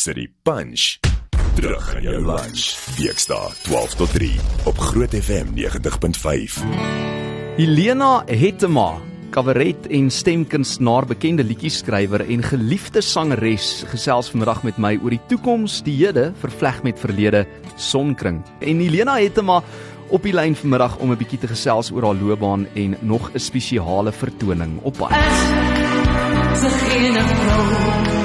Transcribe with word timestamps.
City 0.00 0.28
Punch. 0.42 0.96
Terug 1.54 1.94
in 1.98 2.06
jou 2.06 2.20
lunch. 2.24 2.62
Weekdae 2.96 3.50
12 3.66 3.94
tot 4.00 4.12
3 4.16 4.30
op 4.70 4.78
Groot 4.78 5.12
FM 5.12 5.50
90.5. 5.58 6.62
Helena 7.58 8.22
Hetema, 8.24 8.94
kabaret 9.30 9.90
en 9.92 10.08
stemkunstenaar, 10.10 11.04
bekende 11.10 11.44
liedjieskrywer 11.44 12.24
en 12.24 12.42
geliefde 12.48 13.04
sangeres, 13.04 13.84
gesels 13.92 14.32
vanmiddag 14.32 14.62
met 14.64 14.80
my 14.80 14.94
oor 15.02 15.12
die 15.12 15.20
toekoms, 15.28 15.82
die 15.84 15.98
hede 15.98 16.30
vervleg 16.40 16.80
met 16.86 16.96
verlede, 17.02 17.44
Sonkring. 17.76 18.40
En 18.64 18.80
Helena 18.80 19.18
Hetema 19.20 19.60
op 20.08 20.24
die 20.24 20.32
lyn 20.32 20.56
vanmiddag 20.56 20.96
om 20.96 21.12
'n 21.12 21.20
bietjie 21.20 21.44
te 21.44 21.52
gesels 21.52 21.92
oor 21.92 22.08
haar 22.08 22.16
loopbaan 22.16 22.66
en 22.72 22.96
nog 23.00 23.30
'n 23.34 23.38
spesiale 23.38 24.12
vertoning 24.12 24.80
op 24.80 24.96
pad. 24.96 25.12
Ze 26.56 28.19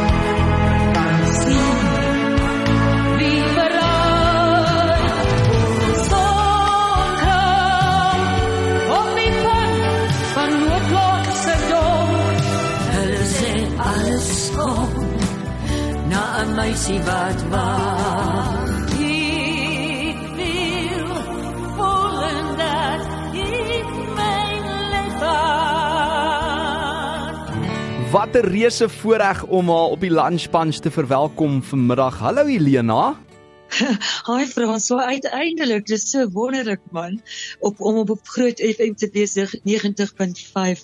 meisie 16.75 16.99
wat 17.07 17.41
wag. 17.49 18.83
Ik 18.99 20.19
wil 20.35 21.07
voelen 21.75 22.57
dat 22.57 23.01
ik 23.31 23.85
mijn 24.15 24.63
leven 24.91 25.39
Wat 28.11 28.33
'n 28.33 28.47
reuse 28.47 28.89
voorreg 28.89 29.43
om 29.43 29.69
haar 29.69 29.89
op 29.95 29.99
die 29.99 30.11
lunch 30.11 30.49
punch 30.49 30.75
te 30.75 30.91
verwelkom 30.91 31.63
vanmiddag. 31.63 32.19
Hallo 32.19 32.45
Helena. 32.45 33.15
Hi 34.29 34.45
Frans, 34.45 34.85
so 34.85 34.97
uiteindelik, 34.97 35.85
dis 35.85 36.09
so 36.09 36.29
wonderlik 36.29 36.79
man 36.91 37.21
op 37.59 37.79
om 37.79 37.95
op, 37.97 38.09
op 38.09 38.27
Groot 38.27 38.59
FM 38.59 38.93
te 38.93 39.09
wees 39.11 39.35
90.5. 39.37 39.43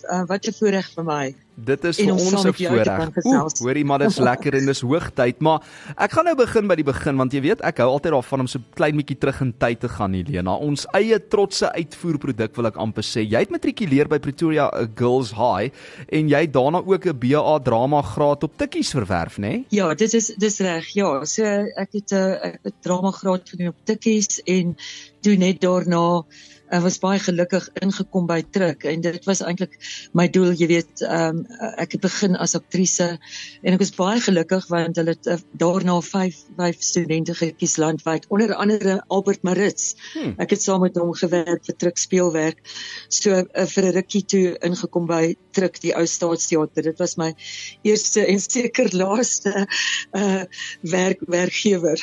Uh, 0.03 0.25
wat 0.25 0.47
'n 0.47 0.53
voorreg 0.59 0.91
vir 0.95 1.03
my. 1.03 1.35
Dit 1.55 1.83
is 1.83 1.97
vir 1.99 2.13
ons 2.13 2.45
'n 2.45 2.53
voorreg. 2.53 3.59
hoorie 3.59 3.83
maar 3.85 3.99
dis 3.99 4.17
lekker 4.17 4.55
en 4.55 4.65
dis 4.65 4.81
hoogtyd, 4.81 5.39
maar 5.39 5.61
ek 5.97 6.11
gaan 6.11 6.25
nou 6.25 6.35
begin 6.35 6.67
by 6.67 6.75
die 6.75 6.83
begin 6.83 7.17
want 7.17 7.33
jy 7.33 7.41
weet 7.41 7.61
ek 7.61 7.77
hou 7.77 7.89
altyd 7.91 8.13
daarvan 8.13 8.39
om 8.39 8.47
so 8.47 8.59
klein 8.73 8.95
bietjie 8.95 9.17
terug 9.19 9.41
in 9.41 9.53
tyd 9.57 9.79
te 9.79 9.89
gaan 9.89 10.13
Helena. 10.13 10.55
Ons 10.55 10.87
eie 10.93 11.19
trotse 11.19 11.71
uitvoerproduk 11.73 12.55
wil 12.55 12.65
ek 12.65 12.77
amper 12.77 13.03
sê. 13.03 13.25
Jy 13.27 13.39
het 13.39 13.51
matrikuleer 13.51 14.07
by 14.07 14.19
Pretoria 14.19 14.71
uh, 14.73 14.87
Girls 14.95 15.31
High 15.31 15.71
en 16.07 16.29
jy 16.29 16.41
het 16.47 16.53
daarna 16.53 16.81
ook 16.85 17.05
'n 17.05 17.19
BA 17.19 17.59
drama 17.59 18.01
graad 18.01 18.43
op 18.43 18.57
Tikkies 18.57 18.91
verwerf, 18.91 19.37
nê? 19.37 19.41
Nee? 19.41 19.65
Ja, 19.69 19.93
dit 19.93 20.13
is 20.13 20.33
dis 20.37 20.59
reg. 20.59 20.87
Ja, 20.93 21.25
so 21.25 21.43
ek 21.43 21.91
het 21.91 22.11
'n 22.11 22.15
uh, 22.15 22.71
drama 22.81 23.11
graad 23.11 23.49
gedoen 23.49 23.67
op 23.67 23.75
Tikkies 23.83 24.41
en 24.45 24.75
toe 25.21 25.35
net 25.35 25.61
daarna 25.61 26.23
Ek 26.71 26.85
was 26.85 27.01
baie 27.03 27.19
gelukkig 27.19 27.65
ingekom 27.83 28.27
by 28.29 28.39
Truk 28.55 28.85
en 28.87 29.01
dit 29.03 29.25
was 29.27 29.41
eintlik 29.43 29.73
my 30.15 30.29
doel, 30.31 30.53
jy 30.55 30.69
weet, 30.71 31.03
ehm 31.03 31.41
um, 31.41 31.50
ek 31.81 31.97
het 31.97 32.01
begin 32.01 32.35
as 32.35 32.55
aktrise 32.55 33.07
en 33.61 33.73
ek 33.73 33.81
was 33.81 33.93
baie 33.95 34.19
gelukkig 34.21 34.67
want 34.71 34.99
hulle 34.99 35.15
het 35.15 35.27
uh, 35.27 35.37
daarna 35.59 35.97
vyf 36.05 36.37
vyf 36.57 36.83
studente 36.83 37.35
gekies 37.37 37.77
landwyd, 37.81 38.27
onder 38.29 38.53
andere 38.55 39.01
Albert 39.07 39.43
Marits. 39.43 39.95
Hmm. 40.13 40.35
Ek 40.41 40.55
het 40.55 40.61
saam 40.63 40.83
met 40.85 40.97
hom 40.99 41.13
gewerk 41.17 41.65
vir 41.65 41.77
Truk 41.77 41.97
speelwerk. 41.97 42.61
So 43.09 43.41
uh, 43.41 43.65
vir 43.65 43.89
'n 43.89 43.95
rukkie 43.97 44.23
toe 44.25 44.57
ingekom 44.61 45.07
by 45.07 45.35
Truk 45.51 45.81
die 45.81 45.93
ou 45.95 46.05
staatsteater. 46.05 46.83
Dit 46.83 46.99
was 46.99 47.17
my 47.17 47.33
eerste 47.83 48.25
en 48.25 48.39
seker 48.39 48.89
laaste 48.95 49.67
uh 50.15 50.43
werk 50.81 51.19
werkgewer. 51.27 51.99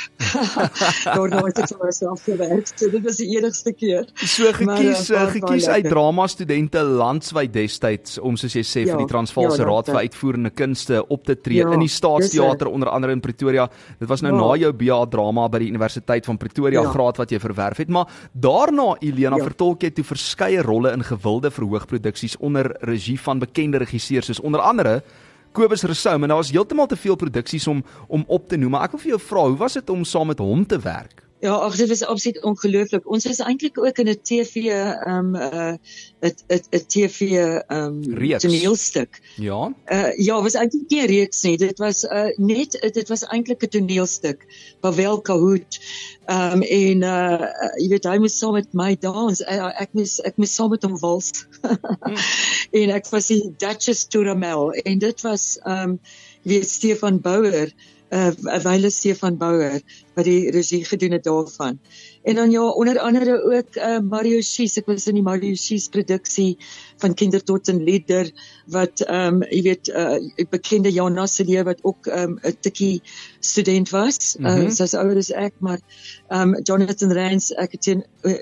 daarna 1.16 1.44
het 1.46 1.58
ek 1.58 1.72
vir 1.72 1.84
myself 1.84 2.22
gewerk. 2.24 2.66
So 2.74 2.90
dit 2.90 3.02
was 3.05 3.16
die 3.16 3.30
enigste 3.36 3.72
keer. 3.72 4.08
So 4.24 4.48
Maar, 4.64 4.77
gekies 4.77 5.10
uh, 5.10 5.22
uh, 5.22 5.30
gekies 5.30 5.68
uit 5.68 5.88
drama 5.88 6.27
studente 6.27 6.83
landswyd 6.83 7.52
destyds 7.52 8.18
om 8.18 8.36
soos 8.36 8.55
jy 8.55 8.64
sê 8.64 8.84
Ja, 8.86 8.94
vir 8.94 9.05
die 9.05 9.12
Transvaalse 9.28 9.62
ja, 9.62 9.68
Raad 9.68 9.89
vir 9.90 9.98
Uitvoerende 10.02 10.50
Kunste 10.50 11.00
op 11.08 11.24
te 11.24 11.34
tree 11.40 11.58
Ja, 11.58 11.72
in 11.72 11.80
die 11.80 11.89
Staatsteater 11.89 12.68
onder 12.70 12.89
andere 12.89 13.12
in 13.12 13.20
Pretoria. 13.20 13.68
Dit 13.98 14.08
was 14.08 14.20
nou 14.22 14.34
Ja. 14.34 14.40
na 14.40 14.56
jou 14.56 14.72
BA 14.72 15.06
drama 15.06 15.48
by 15.48 15.58
die 15.58 15.68
Universiteit 15.68 16.24
van 16.27 16.36
Pretoria 16.36 16.80
Ja. 16.83 16.90
graad 16.90 17.16
wat 17.16 17.30
jy 17.30 17.38
verwerf 17.38 17.77
het, 17.78 17.88
maar 17.88 18.06
daarna 18.33 18.96
Elena 19.00 19.36
Ja. 19.36 19.42
vertolk 19.44 19.80
jy 19.83 19.90
toe 19.90 20.05
verskeie 20.05 20.62
rolle 20.62 20.92
in 20.92 21.02
gewilde 21.05 21.50
verhoogproduksies 21.50 22.36
onder 22.40 22.77
regie 22.80 23.20
van 23.20 23.38
bekende 23.38 23.78
regisseurs 23.78 24.27
soos 24.27 24.40
onder 24.40 24.61
andere 24.61 25.02
Kobus 25.52 25.83
Rousseau 25.83 26.14
en 26.22 26.28
daar 26.28 26.36
was 26.36 26.50
heeltemal 26.50 26.86
te 26.86 26.96
veel 26.96 27.17
produksies 27.17 27.67
om 27.68 27.83
om 28.08 28.24
op 28.27 28.48
te 28.48 28.56
noem. 28.56 28.70
Maar 28.70 28.84
ek 28.84 28.90
wil 28.90 29.00
vir 29.00 29.08
jou 29.11 29.20
vra, 29.20 29.46
hoe 29.48 29.56
was 29.56 29.72
dit 29.72 29.90
om 29.90 30.05
saam 30.05 30.27
met 30.27 30.38
hom 30.38 30.67
te 30.67 30.78
werk? 30.78 31.22
Ja, 31.40 31.52
ag 31.54 31.76
dit 31.76 31.88
was 31.88 32.02
absoluut 32.02 32.42
ongelooflik. 32.42 33.04
Ons 33.06 33.26
is 33.30 33.38
eintlik 33.38 33.78
ook 33.78 33.98
in 34.02 34.08
'n 34.08 34.20
TV 34.22 34.54
ehm 34.66 35.08
um, 35.08 35.34
uh 35.34 35.74
'n 36.20 36.34
'n 36.48 36.62
'n 36.70 36.86
TV 36.86 37.18
ehm 37.20 38.02
um, 38.06 38.38
toneelstuk. 38.38 39.20
Ja. 39.36 39.74
Uh 39.86 40.16
ja, 40.16 40.42
was 40.42 40.54
eintlik 40.54 40.90
nie 40.90 41.02
'n 41.02 41.06
reeks 41.06 41.42
nie. 41.42 41.56
Dit 41.56 41.78
was 41.78 42.04
uh 42.04 42.34
net 42.36 42.90
dit 42.92 43.08
was 43.08 43.22
eintlik 43.24 43.62
'n 43.62 43.68
toneelstuk. 43.68 44.46
Pavel 44.80 45.20
Kahoot. 45.20 45.78
Ehm 46.26 46.52
um, 46.52 46.62
en 46.62 47.02
uh 47.02 47.46
jy 47.76 47.88
weet 47.88 48.05
hy 48.05 48.18
moes 48.18 48.38
saam 48.38 48.52
met 48.52 48.72
my 48.72 48.96
dans. 48.98 49.40
Uh, 49.40 49.70
ek 49.78 49.92
moes 49.92 50.18
ek 50.20 50.36
moes 50.36 50.55
saam 50.55 50.70
met 50.70 50.82
hom 50.82 50.98
wals. 50.98 51.46
en 52.80 52.90
ek 52.90 53.06
was 53.14 53.26
die 53.26 53.55
Duchess 53.56 54.06
Touramel 54.06 54.72
en 54.72 54.98
dit 54.98 55.20
was 55.20 55.58
ehm 55.62 55.90
um, 55.90 56.00
weet 56.42 56.68
Stefan 56.70 57.20
Bouwer 57.20 57.70
uh 58.10 58.32
Wyle 58.64 58.90
Stefan 58.90 59.36
Bouwer 59.36 59.80
wat 60.18 60.27
die 60.27 60.51
regie 60.55 60.83
gedoen 60.84 61.14
het 61.14 61.24
daarvan. 61.24 61.79
En 62.27 62.34
dan 62.34 62.51
ja, 62.51 62.67
onder 62.68 62.98
andere 62.98 63.39
ook 63.42 63.77
uh 63.77 63.98
Mario 64.02 64.40
Schies. 64.40 64.77
Ek 64.80 64.86
was 64.90 65.06
in 65.06 65.14
die 65.20 65.24
Mario 65.24 65.55
Schies 65.55 65.89
produksie 65.89 66.58
van 66.98 67.14
Kinder 67.14 67.42
tot 67.45 67.70
'n 67.70 67.83
Lieder 67.84 68.30
wat 68.67 69.01
ehm 69.06 69.39
um, 69.39 69.42
jy 69.48 69.62
weet 69.62 69.89
uh 69.89 70.46
bekende 70.51 70.90
Jana 70.92 71.27
Celie 71.27 71.62
wat 71.64 71.79
ook 71.83 72.06
ehm 72.06 72.36
um, 72.36 72.39
'n 72.42 72.56
tikkie 72.61 73.02
student 73.40 73.90
was. 73.90 74.36
Uh 74.40 74.46
Mhm. 74.48 74.62
mm 74.64 74.70
sy's 74.79 74.95
ouer 74.95 75.17
as 75.17 75.30
ek, 75.30 75.55
maar 75.58 75.79
ehm 76.29 76.55
um, 76.55 76.62
Jonathan 76.62 77.12
Rance 77.12 77.55
ek 77.55 77.73
het 77.73 77.83
teen 77.83 78.05
uh, 78.23 78.35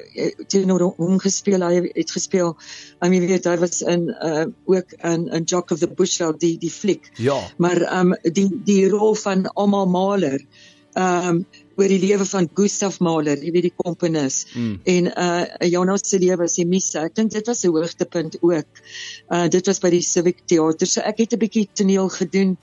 teenoor 0.48 0.80
hom 0.96 1.18
gespeel. 1.20 1.60
Hy 1.60 1.90
het 1.94 2.10
gespeel. 2.10 2.56
Um, 3.00 3.12
jy 3.12 3.20
weet 3.26 3.44
hy 3.44 3.56
was 3.60 3.82
in 3.82 4.08
uh 4.22 4.46
ook 4.64 4.96
in 5.02 5.28
in 5.28 5.44
Jock 5.44 5.70
of 5.70 5.78
the 5.78 5.88
Bushveld 5.88 6.40
die 6.40 6.56
die 6.58 6.70
fliek. 6.72 7.10
Ja. 7.16 7.38
Maar 7.58 7.82
ehm 7.82 8.12
um, 8.12 8.32
die 8.32 8.48
die 8.64 8.88
rol 8.88 9.14
van 9.14 9.46
Alma 9.54 9.84
Mahler 9.84 10.40
ehm 10.96 11.28
um, 11.28 11.46
oor 11.76 11.88
die 11.88 11.98
lewe 12.00 12.24
van 12.24 12.48
Gustav 12.54 12.98
Mahler, 13.00 13.36
jy 13.38 13.50
weet 13.52 13.62
die 13.62 13.74
komponis. 13.76 14.46
Mm. 14.54 14.80
En 14.84 15.06
uh 15.18 15.68
Jonas 15.68 16.08
se 16.08 16.18
lewe 16.18 16.36
was 16.36 16.54
die 16.56 16.66
misse. 16.66 16.98
Ek 16.98 17.14
dink 17.14 17.30
dit 17.32 17.46
was 17.46 17.64
'n 17.64 17.68
hoogtepunt 17.70 18.38
ook. 18.42 18.66
Uh 19.30 19.48
dit 19.48 19.66
was 19.66 19.78
by 19.80 19.90
die 19.90 20.02
Civic 20.02 20.36
Theater. 20.46 20.86
So 20.86 21.00
ek 21.00 21.18
het 21.18 21.32
'n 21.32 21.38
bietjie 21.38 21.68
toneel 21.74 22.08
gedoen, 22.08 22.56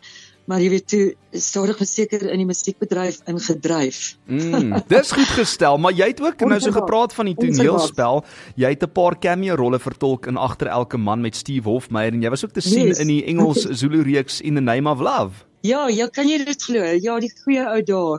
maar 0.46 0.59
jy 0.59 0.69
weet 0.69 0.88
toe 0.88 1.16
stadig 1.31 1.79
en 1.79 1.85
seker 1.88 2.29
in 2.31 2.38
die 2.38 2.46
musiekbedryf 2.46 3.22
ingedryf. 3.28 4.18
Mm, 4.28 4.84
dis 4.88 5.12
goed 5.12 5.30
gestel, 5.40 5.78
maar 5.78 5.94
jy 5.94 6.07
het 6.07 6.22
ook 6.22 6.40
nou 6.40 6.59
so 6.59 6.72
gepraat 6.72 7.13
van 7.13 7.25
die 7.25 7.35
toneelspel. 7.35 8.24
Jy 8.56 8.69
het 8.69 8.84
'n 8.84 8.91
paar 8.91 9.19
cameo 9.19 9.56
rolle 9.56 9.80
vertolk 9.80 10.25
in 10.28 10.38
Agter 10.38 10.68
elke 10.68 10.97
man 10.97 11.22
met 11.22 11.35
Steve 11.35 11.69
Hofmeyer 11.69 12.12
en 12.13 12.22
jy 12.22 12.30
was 12.30 12.44
ook 12.45 12.51
te 12.53 12.62
sien 12.62 12.88
Yes. 12.88 13.00
in 13.00 13.07
die 13.07 13.24
Engels 13.25 13.62
Zulu 13.80 14.01
reeks 14.01 14.41
In 14.41 14.56
the 14.56 14.62
Name 14.62 14.90
of 14.90 15.00
Love. 15.00 15.45
Ja, 15.63 15.88
ja, 15.88 16.09
kan 16.12 16.28
jy 16.28 16.41
dit 16.44 16.63
glo? 16.63 16.84
Ja, 17.00 17.13
die 17.24 17.31
goeie 17.44 17.63
ou 17.63 17.79
dae. 17.88 18.18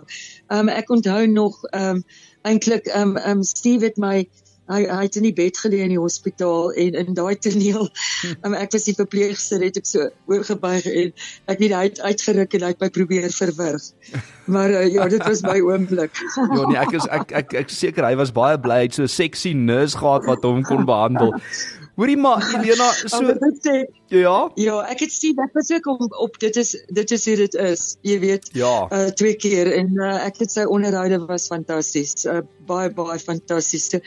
Ehm 0.49 0.65
um, 0.65 0.73
ek 0.73 0.89
onthou 0.95 1.27
nog 1.29 1.59
ehm 1.73 1.99
um, 1.99 2.07
eintlik 2.49 2.89
ehm 2.89 3.19
um, 3.19 3.21
um, 3.31 3.43
Steve 3.45 3.91
het 3.91 4.01
my 4.01 4.25
hy 4.73 4.79
hy 4.89 5.03
het 5.03 5.19
in 5.21 5.27
die 5.27 5.35
bed 5.37 5.59
gelê 5.61 5.83
in 5.85 5.93
die 5.93 6.01
hospitaal 6.01 6.73
en 6.81 6.97
in 7.03 7.17
daai 7.19 7.37
toneel 7.37 7.85
um, 8.47 8.55
ek 8.57 8.73
was 8.73 8.87
die 8.89 8.97
verpleegster 8.97 9.61
het 9.61 9.77
ek 9.77 9.89
so 9.89 10.09
oorgebuig 10.33 10.89
en 10.89 11.13
ek 11.53 11.61
het 11.67 12.01
uitgeruk 12.01 12.57
en 12.57 12.65
hy 12.65 12.73
het 12.73 12.81
my 12.81 12.89
probeer 12.95 13.29
verwrig. 13.37 13.91
Maar 14.49 14.73
uh, 14.81 14.87
ja, 14.89 15.09
dit 15.13 15.25
was 15.29 15.45
my 15.45 15.59
oomblik. 15.61 16.17
Ja 16.37 16.65
nee, 16.65 16.81
ek 16.81 16.97
is 16.97 17.09
ek 17.13 17.37
ek 17.45 17.57
ek 17.65 17.73
is 17.73 17.81
seker 17.85 18.09
hy 18.09 18.17
was 18.21 18.33
baie 18.33 18.57
bly 18.57 18.85
hy 18.85 18.89
het 18.89 18.97
so 18.97 19.05
'n 19.05 19.17
sexy 19.21 19.53
nurse 19.53 20.01
gehad 20.01 20.25
wat 20.25 20.49
hom 20.49 20.65
kon 20.65 20.89
behandel. 20.89 21.37
Hoorie 21.95 22.17
maar 22.19 22.43
Elena, 22.59 22.89
so 23.13 23.21
dit 23.23 23.59
sê 23.63 23.75
ja. 24.11 24.51
ja, 24.59 24.79
ek 24.91 25.05
het 25.07 25.13
sien 25.15 25.39
ek 25.43 25.55
was 25.55 25.71
ook 25.77 25.87
op, 25.93 26.17
op 26.27 26.39
dit 26.43 26.57
is 26.59 26.73
dit 26.91 27.15
is 27.15 27.27
hoe 27.31 27.37
dit 27.45 27.55
is. 27.55 27.85
Jy 28.03 28.19
weet. 28.23 28.49
Ja. 28.59 28.75
uh 28.91 29.13
twee 29.15 29.37
keer 29.39 29.71
en 29.77 29.95
uh, 29.95 30.17
ek 30.27 30.43
het 30.43 30.55
sy 30.55 30.67
onderhoude 30.67 31.21
was 31.29 31.47
fantasties. 31.53 32.25
Uh, 32.27 32.43
baie 32.67 32.91
baie 32.91 33.19
fantasties. 33.19 33.89
So, 33.91 34.01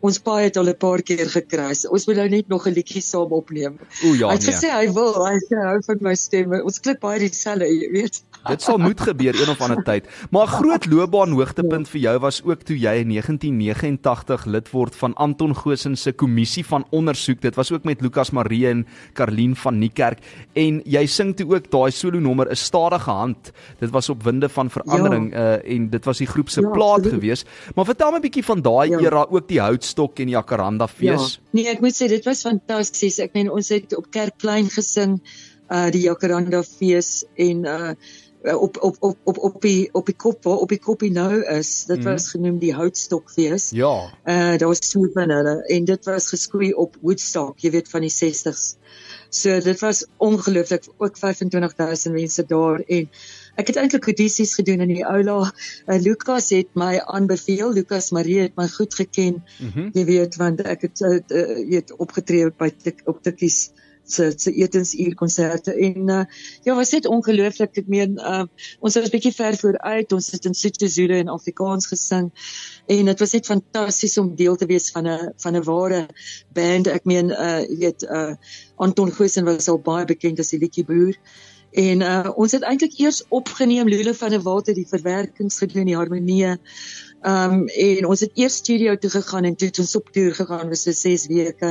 ons 0.00 0.18
paai 0.18 0.44
het 0.44 0.56
al 0.56 0.68
'n 0.68 0.76
paar 0.76 1.02
keer 1.02 1.28
gekruis. 1.30 1.86
Ons 1.88 2.06
moet 2.06 2.16
nou 2.16 2.28
net 2.28 2.48
nog 2.48 2.66
'n 2.66 2.74
liedjie 2.74 3.02
saam 3.02 3.32
opneem. 3.32 3.78
O 4.04 4.14
ja 4.14 4.28
hy 4.28 4.34
het 4.34 4.46
nee. 4.46 4.54
gesê 4.54 4.68
hy 4.70 4.92
wil, 4.92 5.12
hy 5.26 5.38
sê 5.48 5.54
hy 5.58 5.66
hou 5.72 5.80
van 5.86 5.98
my 6.00 6.14
stem. 6.14 6.52
Ons 6.52 6.80
klink 6.80 7.00
baie 7.00 7.18
dieselfde, 7.18 7.66
jy 7.66 7.90
weet. 7.92 8.22
Dit 8.52 8.62
sal 8.62 8.78
moet 8.78 9.00
gebeur 9.00 9.34
een 9.34 9.50
of 9.50 9.60
ander 9.60 9.82
tyd. 9.82 10.08
Maar 10.30 10.46
'n 10.46 10.56
groot 10.60 10.86
loopbaan 10.86 11.32
hoogtepunt 11.32 11.88
vir 11.88 12.00
jou 12.00 12.18
was 12.18 12.42
ook 12.44 12.62
toe 12.62 12.76
jy 12.76 12.94
in 13.00 13.08
1989 13.08 14.44
lid 14.44 14.70
word 14.70 14.96
van 14.96 15.14
Anton 15.14 15.56
Goosen 15.56 15.96
se 15.96 16.12
kommissie 16.12 16.66
van 16.66 16.84
ondersoek. 16.90 17.40
Dit 17.40 17.54
was 17.54 17.72
ook 17.72 17.84
met 17.84 18.00
Lukas 18.00 18.30
Marie 18.30 18.68
en 18.68 18.86
Karlien 19.12 19.56
van 19.56 19.78
Niekerk 19.78 20.18
en 20.52 20.82
jy 20.84 21.06
sing 21.06 21.34
toe 21.36 21.54
ook 21.54 21.70
daai 21.70 21.90
solo 21.90 22.20
nommer 22.20 22.50
'n 22.50 22.56
stadige 22.56 23.10
hand. 23.10 23.52
Dit 23.78 23.90
was 23.90 24.08
op 24.08 24.22
winde 24.22 24.48
van 24.48 24.70
verandering 24.70 25.32
ja. 25.32 25.58
uh, 25.58 25.74
en 25.74 25.90
dit 25.90 26.04
was 26.04 26.18
die 26.18 26.26
groep 26.26 26.48
se 26.48 26.60
ja, 26.60 26.68
plaat 26.68 27.06
gewees. 27.06 27.44
Maar 27.74 27.84
vertel 27.84 28.03
my 28.10 28.18
'n 28.18 28.26
bietjie 28.26 28.44
van 28.44 28.62
daai 28.62 28.88
ja. 28.90 28.98
era, 28.98 29.26
ook 29.30 29.48
die 29.48 29.60
houtstok 29.60 30.20
en 30.20 30.28
Jacaranda 30.28 30.88
fees. 30.88 31.38
Ja. 31.38 31.48
Nee, 31.50 31.68
ek 31.68 31.80
moet 31.80 31.96
sê 31.96 32.08
dit 32.08 32.24
was 32.24 32.42
fantasties. 32.42 33.18
Ek 33.18 33.34
meen 33.34 33.50
ons 33.50 33.68
het 33.68 33.96
op 33.96 34.10
Kerkplein 34.10 34.70
gesing 34.70 35.20
uh 35.70 35.88
die 35.90 36.04
Jacaranda 36.04 36.62
fees 36.62 37.24
en 37.34 37.64
uh 37.64 37.94
op 38.52 38.76
op 38.82 38.96
op 39.00 39.16
op 39.24 39.38
op 39.38 39.60
die 39.60 39.88
op 39.92 40.06
die 40.06 40.16
kop 40.16 40.44
waar 40.44 40.60
op 40.60 40.68
die 40.68 40.78
kopie 40.78 41.10
nou 41.12 41.40
is 41.42 41.84
dit 41.88 41.98
mm. 41.98 42.04
was 42.04 42.28
genoem 42.30 42.58
die 42.60 42.74
houtstokfees 42.76 43.70
ja 43.72 43.92
uh 44.28 44.56
daar 44.60 44.68
was 44.68 44.84
twee 44.84 45.08
binne 45.14 45.38
hulle 45.40 45.54
en 45.76 45.84
dit 45.84 46.04
was 46.04 46.28
geskoei 46.28 46.72
op 46.72 46.98
Woodstock 47.00 47.64
jy 47.64 47.70
weet 47.70 47.88
van 47.88 48.04
die 48.04 48.12
60s 48.12 48.76
so 49.30 49.60
dit 49.60 49.80
was 49.80 50.04
ongelooflik 50.16 50.84
ook 50.98 51.16
25000 51.16 52.14
mense 52.14 52.44
daar 52.46 52.84
en 52.86 53.08
ek 53.60 53.70
het 53.70 53.76
eintlik 53.76 54.08
audisies 54.10 54.54
gedoen 54.58 54.84
in 54.86 54.92
die 54.94 55.04
aula 55.04 55.38
uh, 55.44 55.98
Lukas 56.00 56.50
het 56.54 56.72
my 56.74 56.98
aanbeveel 56.98 57.72
Lukas 57.72 58.10
Marie 58.10 58.40
het 58.40 58.56
my 58.56 58.68
goed 58.68 58.94
geken. 58.94 59.42
Mm 59.60 59.70
-hmm. 59.70 59.90
jy 59.92 60.04
weet 60.04 60.36
want 60.36 60.60
ek 60.60 60.88
het 60.88 61.00
uh, 61.00 61.18
uh, 61.28 61.68
weet 61.68 61.96
opgetree 61.96 62.50
by 62.50 62.72
op 63.04 63.22
tikkies 63.22 63.70
se 64.04 64.32
se 64.36 64.52
etensuur 64.52 65.14
konserte 65.14 65.72
en 65.72 66.08
uh, 66.08 66.24
ja 66.62 66.74
was 66.74 66.90
dit 66.90 67.06
ongelooflik. 67.06 67.76
Ek 67.80 67.88
meen 67.88 68.18
uh, 68.18 68.44
ons 68.80 68.94
was 68.94 69.06
'n 69.06 69.10
bietjie 69.10 69.32
ver 69.32 69.56
vooruit. 69.56 70.12
Ons 70.12 70.30
het 70.30 70.44
in 70.44 70.54
Sotho 70.54 71.08
en 71.08 71.28
Afrikaans 71.28 71.86
gesing. 71.86 72.30
En 72.86 73.04
dit 73.04 73.18
was 73.18 73.32
net 73.32 73.46
fantasties 73.46 74.18
om 74.18 74.34
deel 74.36 74.56
te 74.56 74.66
wees 74.66 74.90
van 74.90 75.08
'n 75.08 75.32
van 75.36 75.56
'n 75.56 75.64
ware 75.64 76.08
band. 76.52 76.86
Ek 76.86 77.04
meen 77.04 77.30
uh, 77.30 77.60
jy 77.60 77.78
weet 77.78 78.02
uh, 78.02 78.34
Anton 78.76 79.12
Goosen 79.12 79.44
was 79.44 79.68
al 79.68 79.78
baie 79.78 80.04
bekend 80.04 80.38
as 80.38 80.50
die 80.50 80.60
liedjie 80.60 80.84
boer 80.84 81.16
en 81.74 82.00
uh, 82.06 82.30
ons 82.38 82.52
het 82.54 82.62
eintlik 82.62 82.94
eers 83.02 83.24
opgeneem 83.34 83.88
Lule 83.90 84.14
van 84.14 84.30
der 84.30 84.42
Walt 84.42 84.70
het 84.70 84.78
die 84.78 84.88
verwerkings 84.88 85.58
gedoen 85.58 85.90
die 85.90 85.96
harmonie 85.98 86.54
Ehm 87.24 87.52
um, 87.52 87.68
en 87.68 88.06
ons 88.12 88.20
het 88.20 88.34
eers 88.36 88.58
studio 88.60 88.92
toe 89.00 89.08
gegaan 89.10 89.46
en 89.48 89.54
toe 89.56 89.70
het 89.70 89.78
ons 89.80 89.94
op 89.96 90.10
toer 90.12 90.34
gegaan 90.36 90.68
vir 90.68 90.76
so 90.76 90.92
6 90.92 91.22
weke. 91.30 91.70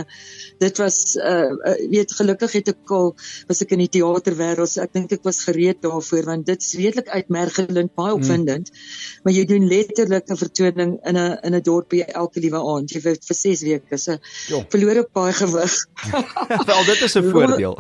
Dit 0.58 0.80
was 0.82 0.96
uh 1.16 1.76
weet 1.92 2.14
gelukkig 2.18 2.56
het 2.58 2.72
ek 2.72 2.94
al 2.98 3.12
was 3.52 3.62
ek 3.62 3.76
in 3.76 3.84
die 3.84 3.92
teaterwêreld. 3.94 4.72
So 4.72 4.82
ek 4.82 4.96
dink 4.98 5.14
ek 5.14 5.22
was 5.28 5.44
gereed 5.46 5.84
daarvoor 5.86 6.26
want 6.32 6.48
dit 6.50 6.66
is 6.66 6.74
redelik 6.80 7.12
uitmergelend, 7.14 7.94
baie 7.94 8.16
hmm. 8.16 8.24
opwindend. 8.24 8.72
Hmm. 8.72 9.20
Maar 9.24 9.36
jy 9.38 9.44
doen 9.52 9.68
letterlik 9.70 10.32
'n 10.34 10.40
vertoning 10.42 10.96
in 11.12 11.22
'n 11.22 11.38
in 11.44 11.54
'n 11.54 11.62
dorpie 11.62 12.02
elke 12.06 12.42
liewe 12.42 12.64
aand. 12.74 12.90
Jy 12.90 13.04
vir 13.06 13.22
vir 13.22 13.40
6 13.44 13.64
weke. 13.70 13.98
So 13.98 14.18
jo. 14.50 14.64
verloor 14.74 15.04
ek 15.06 15.14
baie 15.14 15.38
gewig. 15.38 15.78
Wel 16.72 16.84
dit 16.90 17.06
is 17.10 17.16
'n 17.16 17.30
voordeel. 17.30 17.78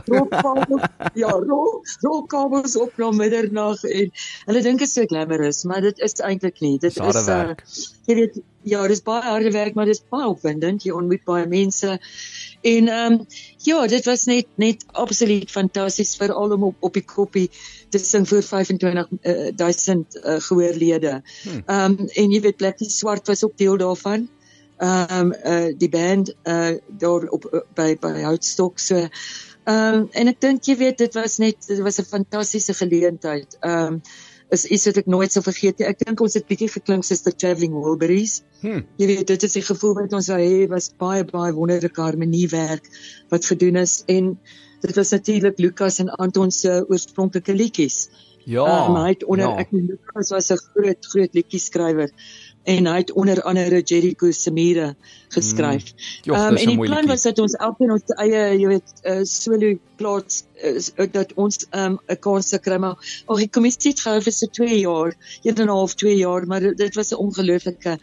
ja, 1.24 1.32
rol 1.50 1.82
rol 2.06 2.22
kabels 2.30 2.78
op 2.78 2.94
na 2.98 3.10
middernag 3.10 3.82
en 3.84 4.14
hulle 4.46 4.62
dink 4.62 4.78
dit 4.80 4.88
is 4.88 4.94
so 4.94 5.10
glamorous, 5.10 5.64
maar 5.64 5.82
dit 5.82 6.00
is 6.00 6.22
eintlik 6.22 6.62
nie. 6.62 6.78
Dit 6.78 6.94
Sade 6.94 7.18
is 7.18 7.26
'n 7.26 7.50
uh, 7.50 7.63
jy 8.08 8.16
weet 8.16 8.42
ja, 8.64 8.84
dis 8.88 9.04
baie 9.04 9.24
harde 9.26 9.52
werk, 9.52 9.76
maar 9.76 9.90
dis 9.90 10.04
baie 10.12 10.28
opwindend. 10.30 10.86
Jy 10.86 10.94
ontmoet 10.96 11.24
baie 11.28 11.48
mense. 11.50 11.98
En 12.64 12.88
ehm 12.88 13.14
um, 13.14 13.26
ja, 13.68 13.88
dit 13.88 14.06
was 14.08 14.26
net 14.26 14.48
net 14.56 14.86
absoluut 14.92 15.52
fantasties 15.52 16.16
vir 16.20 16.32
al 16.34 16.56
om 16.56 16.70
op 16.70 16.88
op 16.90 16.94
die 17.00 17.06
koppie 17.06 17.50
te 17.92 18.00
sing 18.00 18.28
vir 18.28 18.44
25000 18.44 20.16
uh, 20.16 20.22
uh, 20.24 20.40
gehoorlede. 20.48 21.20
Hmm. 21.44 21.64
Ehm 21.66 21.98
um, 22.00 22.08
en 22.08 22.32
jy 22.32 22.42
weet 22.48 22.58
Blackie 22.58 22.90
Swart 22.90 23.28
was 23.28 23.44
ook 23.44 23.58
deel 23.58 23.78
daarvan. 23.78 24.30
Ehm 24.78 25.20
um, 25.20 25.34
uh, 25.44 25.72
die 25.78 25.90
band 25.90 26.36
uh, 26.44 26.76
daar 26.88 27.28
op 27.30 27.50
uh, 27.52 27.66
by 27.76 27.96
by 28.00 28.20
Houtstok 28.22 28.80
so 28.80 29.08
Ehm 29.64 29.96
um, 29.96 30.08
en 30.12 30.28
ek 30.28 30.42
dink 30.44 30.66
jy 30.68 30.74
weet 30.76 30.98
dit 31.00 31.14
was 31.16 31.38
net 31.40 31.68
dit 31.70 31.80
was 31.80 32.00
'n 32.00 32.10
fantastiese 32.10 32.74
geleentheid. 32.76 33.58
Ehm 33.60 33.94
um, 33.94 34.02
is 34.50 34.66
iets 34.66 34.86
wat 34.90 34.98
ek 34.98 35.08
nooit 35.10 35.32
sal 35.32 35.46
vergeet 35.46 35.80
nie. 35.80 35.88
Ek 35.88 36.02
dink 36.04 36.22
ons 36.22 36.36
het 36.38 36.46
bietjie 36.50 36.70
geklink 36.74 37.06
soos 37.08 37.24
the 37.26 37.32
travelling 37.32 37.74
Wilburys. 37.74 38.42
Hmm. 38.62 38.84
Jy 39.02 39.08
weet 39.08 39.28
dit 39.28 39.48
is 39.48 39.58
die 39.60 39.66
gevoel 39.66 39.96
wat 40.02 40.14
ons 40.14 40.30
hê 40.34 40.68
was 40.72 40.92
baie 41.00 41.24
baie 41.30 41.54
wonderlike 41.56 42.02
harmoniewerk 42.02 42.90
wat 43.34 43.46
gedoen 43.46 43.82
is 43.82 44.04
en 44.08 44.38
dit 44.84 44.96
was 45.00 45.14
natuurlik 45.16 45.60
Lukas 45.60 46.00
en 46.04 46.12
Anton 46.20 46.52
se 46.52 46.84
oorspronklike 46.90 47.56
liedjies. 47.56 48.08
Ja. 48.46 48.66
Um, 48.88 48.98
hy 49.00 49.14
het 49.14 49.24
onder 49.24 49.48
ja. 49.48 49.60
ek 49.64 49.72
Lukas 49.72 50.34
was 50.36 50.52
'n 50.52 50.60
groot 50.74 51.06
groot 51.14 51.34
liedjie 51.34 51.60
skrywer 51.60 52.12
en 52.64 52.88
hy 52.88 52.98
het 52.98 53.12
onder 53.12 53.42
andere 53.42 53.82
Jericho 53.82 54.32
se 54.32 54.52
mure 54.52 54.96
geskryf. 55.30 55.94
Hmm. 56.24 56.34
Ehm 56.34 56.52
um, 56.52 56.56
en 56.56 56.68
die 56.68 56.80
plan 56.80 57.08
was 57.08 57.22
dat 57.22 57.40
ons 57.40 57.54
elkeen 57.54 57.92
ons 57.92 58.16
eie 58.18 58.44
jy 58.60 58.68
weet 58.68 58.94
uh, 59.04 59.24
solo 59.24 59.74
plaas 59.96 60.44
dat 61.12 61.34
ons 61.36 61.66
ehm 61.72 61.94
um, 61.94 62.00
'n 62.10 62.20
kans 62.20 62.50
sou 62.50 62.60
kry 62.60 62.78
maar 62.78 62.98
oh, 63.28 63.38
die 63.38 63.50
kommissie 63.50 63.92
het 63.92 64.04
gehou 64.04 64.22
vir 64.22 64.34
so 64.34 64.48
2 64.48 64.80
jaar, 64.80 65.14
1 65.44 65.60
en 65.60 65.68
'n 65.68 65.70
half 65.70 65.96
2 65.96 66.16
jaar, 66.18 66.48
maar 66.48 66.62
dit 66.62 66.96
was 66.96 67.12
'n 67.12 67.22
ongelooflike 67.26 67.98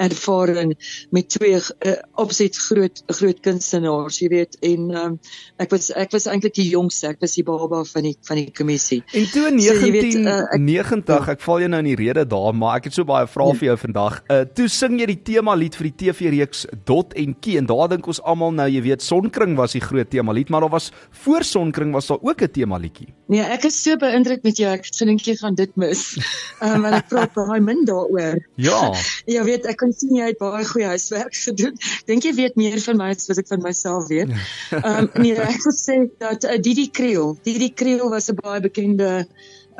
ervaring 0.00 0.74
met 1.10 1.28
twee 1.28 1.56
uh, 1.56 1.92
opset 2.14 2.56
groot 2.56 3.02
groot 3.06 3.40
kunstenaars, 3.44 4.18
jy 4.22 4.28
weet 4.32 4.56
en 4.64 4.90
um, 4.96 5.18
ek 5.60 5.70
was 5.74 5.90
ek 5.90 6.12
was 6.12 6.26
eintlik 6.30 6.54
die 6.56 6.68
jongste, 6.70 7.12
ek 7.12 7.20
was 7.20 7.36
die 7.36 7.44
baba 7.44 7.82
van 7.84 8.08
die 8.08 8.16
van 8.28 8.40
die 8.40 8.50
kommissie. 8.56 9.02
En 9.12 9.26
toe 9.32 9.46
in 9.50 9.58
1990, 9.60 10.12
so, 10.12 11.10
uh, 11.10 11.18
ek, 11.20 11.28
ek 11.36 11.44
val 11.44 11.60
jou 11.60 11.68
nou 11.68 11.82
in 11.84 11.90
die 11.90 11.98
rede 12.00 12.24
daar, 12.24 12.54
maar 12.56 12.80
ek 12.80 12.88
het 12.88 12.96
so 12.96 13.04
baie 13.04 13.28
vrae 13.28 13.52
ja. 13.52 13.58
vir 13.60 13.68
jou 13.70 13.76
vandag. 13.84 14.20
Uh 14.28 14.40
toe 14.56 14.68
sing 14.72 14.98
jy 15.00 15.06
die 15.12 15.20
tema 15.32 15.54
lied 15.54 15.76
vir 15.76 15.90
die 15.90 15.96
TV 16.06 16.32
reeks 16.32 16.64
Dot 16.88 17.12
en 17.20 17.36
Kie 17.40 17.58
en 17.60 17.68
daar 17.68 17.92
dink 17.92 18.08
ons 18.08 18.22
almal 18.24 18.54
nou, 18.56 18.68
jy 18.70 18.80
weet, 18.88 19.04
Sonkring 19.04 19.56
was 19.58 19.76
die 19.76 19.84
groot 19.84 20.08
tema 20.10 20.32
lied, 20.36 20.48
maar 20.50 20.64
daar 20.64 20.72
was 20.72 20.90
voor 21.24 21.44
Sonkring 21.44 21.92
was 21.92 21.99
daar 22.06 22.22
ook 22.22 22.42
'n 22.42 22.50
tema 22.50 22.76
liedjie. 22.76 23.14
Nee, 23.26 23.42
ek 23.42 23.64
is 23.64 23.82
so 23.82 23.96
beïndruk 23.96 24.42
met 24.42 24.56
jou. 24.56 24.70
Ek 24.72 24.86
dink 24.98 25.20
jy 25.20 25.36
gaan 25.36 25.54
dit 25.54 25.76
mis. 25.76 26.16
Ehm 26.60 26.74
um, 26.74 26.84
en 26.84 26.92
ek 26.92 27.08
praat 27.08 27.32
baie 27.34 27.60
min 27.60 27.84
daaroor. 27.84 28.40
Ja. 28.54 28.94
ja, 29.34 29.44
weet 29.44 29.66
ek 29.66 29.76
kan 29.76 29.92
sien 29.92 30.16
jy 30.16 30.26
het 30.32 30.38
baie 30.38 30.64
goeie 30.64 30.86
huiswerk 30.86 31.34
gedoen. 31.34 31.76
Dink 32.06 32.22
jy 32.24 32.34
weet 32.34 32.56
meer 32.56 32.80
van 32.80 32.96
my 32.96 33.10
as 33.14 33.28
wat 33.28 33.38
ek 33.38 33.48
van 33.48 33.62
myself 33.62 34.08
weet. 34.08 34.30
Ehm 34.70 35.06
um, 35.06 35.10
nee, 35.22 35.34
ek 35.34 35.62
wil 35.62 35.76
sê 35.76 36.02
dat 36.18 36.44
uh, 36.44 36.58
Didi 36.58 36.90
Kriel, 36.90 37.38
Didi 37.42 37.72
Kriel 37.74 38.10
was 38.10 38.30
'n 38.30 38.38
baie 38.42 38.60
bekende 38.60 39.26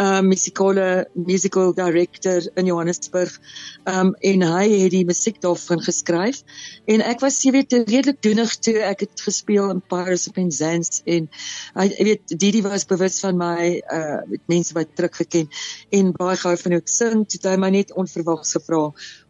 um 0.01 0.31
musikale 0.33 1.07
musical 1.13 1.73
director 1.77 2.41
in 2.57 2.67
Johannesburg. 2.67 3.37
Um 3.85 4.15
en 4.21 4.43
hy 4.43 4.67
het 4.85 4.95
die 4.95 5.05
musiek 5.05 5.41
daarvan 5.45 5.83
geskryf 5.85 6.41
en 6.89 7.05
ek 7.05 7.21
was 7.25 7.39
jy 7.45 7.53
weet 7.59 7.77
redelik 7.85 8.23
doenig 8.25 8.55
toe 8.65 8.79
ek 8.87 9.05
het 9.07 9.25
gespeel 9.27 9.71
in 9.75 9.83
Paris 9.93 10.29
op 10.31 10.41
in 10.41 10.51
Zans 10.55 11.03
en 11.05 11.29
hy 11.77 11.89
weet 11.99 12.33
Didi 12.33 12.63
was 12.65 12.89
bewus 12.89 13.21
van 13.25 13.37
my 13.41 13.81
uh 13.93 14.21
met 14.31 14.43
mense 14.51 14.75
wat 14.77 14.95
terug 14.97 15.17
geken 15.21 15.49
en 15.97 16.13
baie 16.17 16.37
gou 16.41 16.57
van 16.65 16.79
ek 16.81 16.89
sing 16.89 17.27
toe 17.29 17.43
hy 17.51 17.57
my 17.61 17.71
net 17.75 17.93
onverwags 17.93 18.57
gevra 18.57 18.89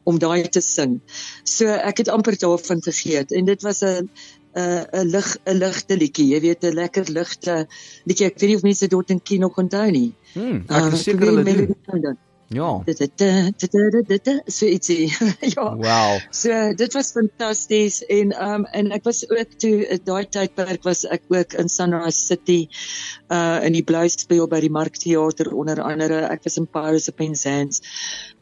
om 0.09 0.19
daai 0.19 0.49
te 0.49 0.63
sing. 0.65 1.01
So 1.45 1.69
ek 1.71 2.05
het 2.05 2.11
amper 2.13 2.39
daarvan 2.39 2.83
vergeet 2.85 3.35
en 3.37 3.45
dit 3.51 3.63
was 3.67 3.83
'n 3.83 4.09
'n 4.55 4.63
uh, 4.63 5.03
'n 5.03 5.11
lig 5.15 5.29
'n 5.47 5.59
ligte 5.59 5.97
liedjie, 5.97 6.31
jy 6.35 6.41
weet 6.47 6.65
'n 6.65 6.75
lekker 6.75 7.13
ligte 7.19 7.67
liedjie. 8.05 8.27
Ek 8.27 8.41
weet 8.41 8.51
nie 8.51 8.57
of 8.57 8.67
mense 8.67 8.89
dit 8.89 9.11
in 9.11 9.23
kino 9.23 9.49
kon 9.49 9.69
onthou 9.71 9.91
nie. 9.91 10.11
Hmm, 10.35 10.65
ek 10.69 10.93
is 10.93 11.07
seker 11.07 11.27
hulle 11.31 11.45
doen. 11.45 12.19
Ja. 12.51 12.83
So 14.47 14.67
ietsie. 14.67 15.07
ja. 15.55 15.67
Wow. 15.77 16.19
So 16.35 16.73
dit 16.75 16.93
was 16.93 17.13
fantasties 17.15 18.01
en 18.11 18.35
um 18.43 18.65
en 18.65 18.91
ek 18.91 19.07
was 19.07 19.23
ook 19.31 19.55
toe 19.63 19.87
eh, 19.87 20.01
daai 20.03 20.27
tydperk 20.27 20.83
was 20.83 21.05
ek 21.07 21.29
ook 21.31 21.55
in 21.63 21.71
Sunrise 21.71 22.19
City 22.19 22.67
uh 23.31 23.63
in 23.63 23.79
die 23.79 23.85
Blue 23.87 24.11
Speel 24.11 24.51
by 24.51 24.59
die 24.67 24.73
Markteater 24.75 25.53
onder 25.55 25.79
andere. 25.83 26.25
Ek 26.27 26.43
was 26.43 26.59
in 26.59 26.67
Paris 26.67 27.07
op 27.09 27.21
Penzance. 27.23 27.87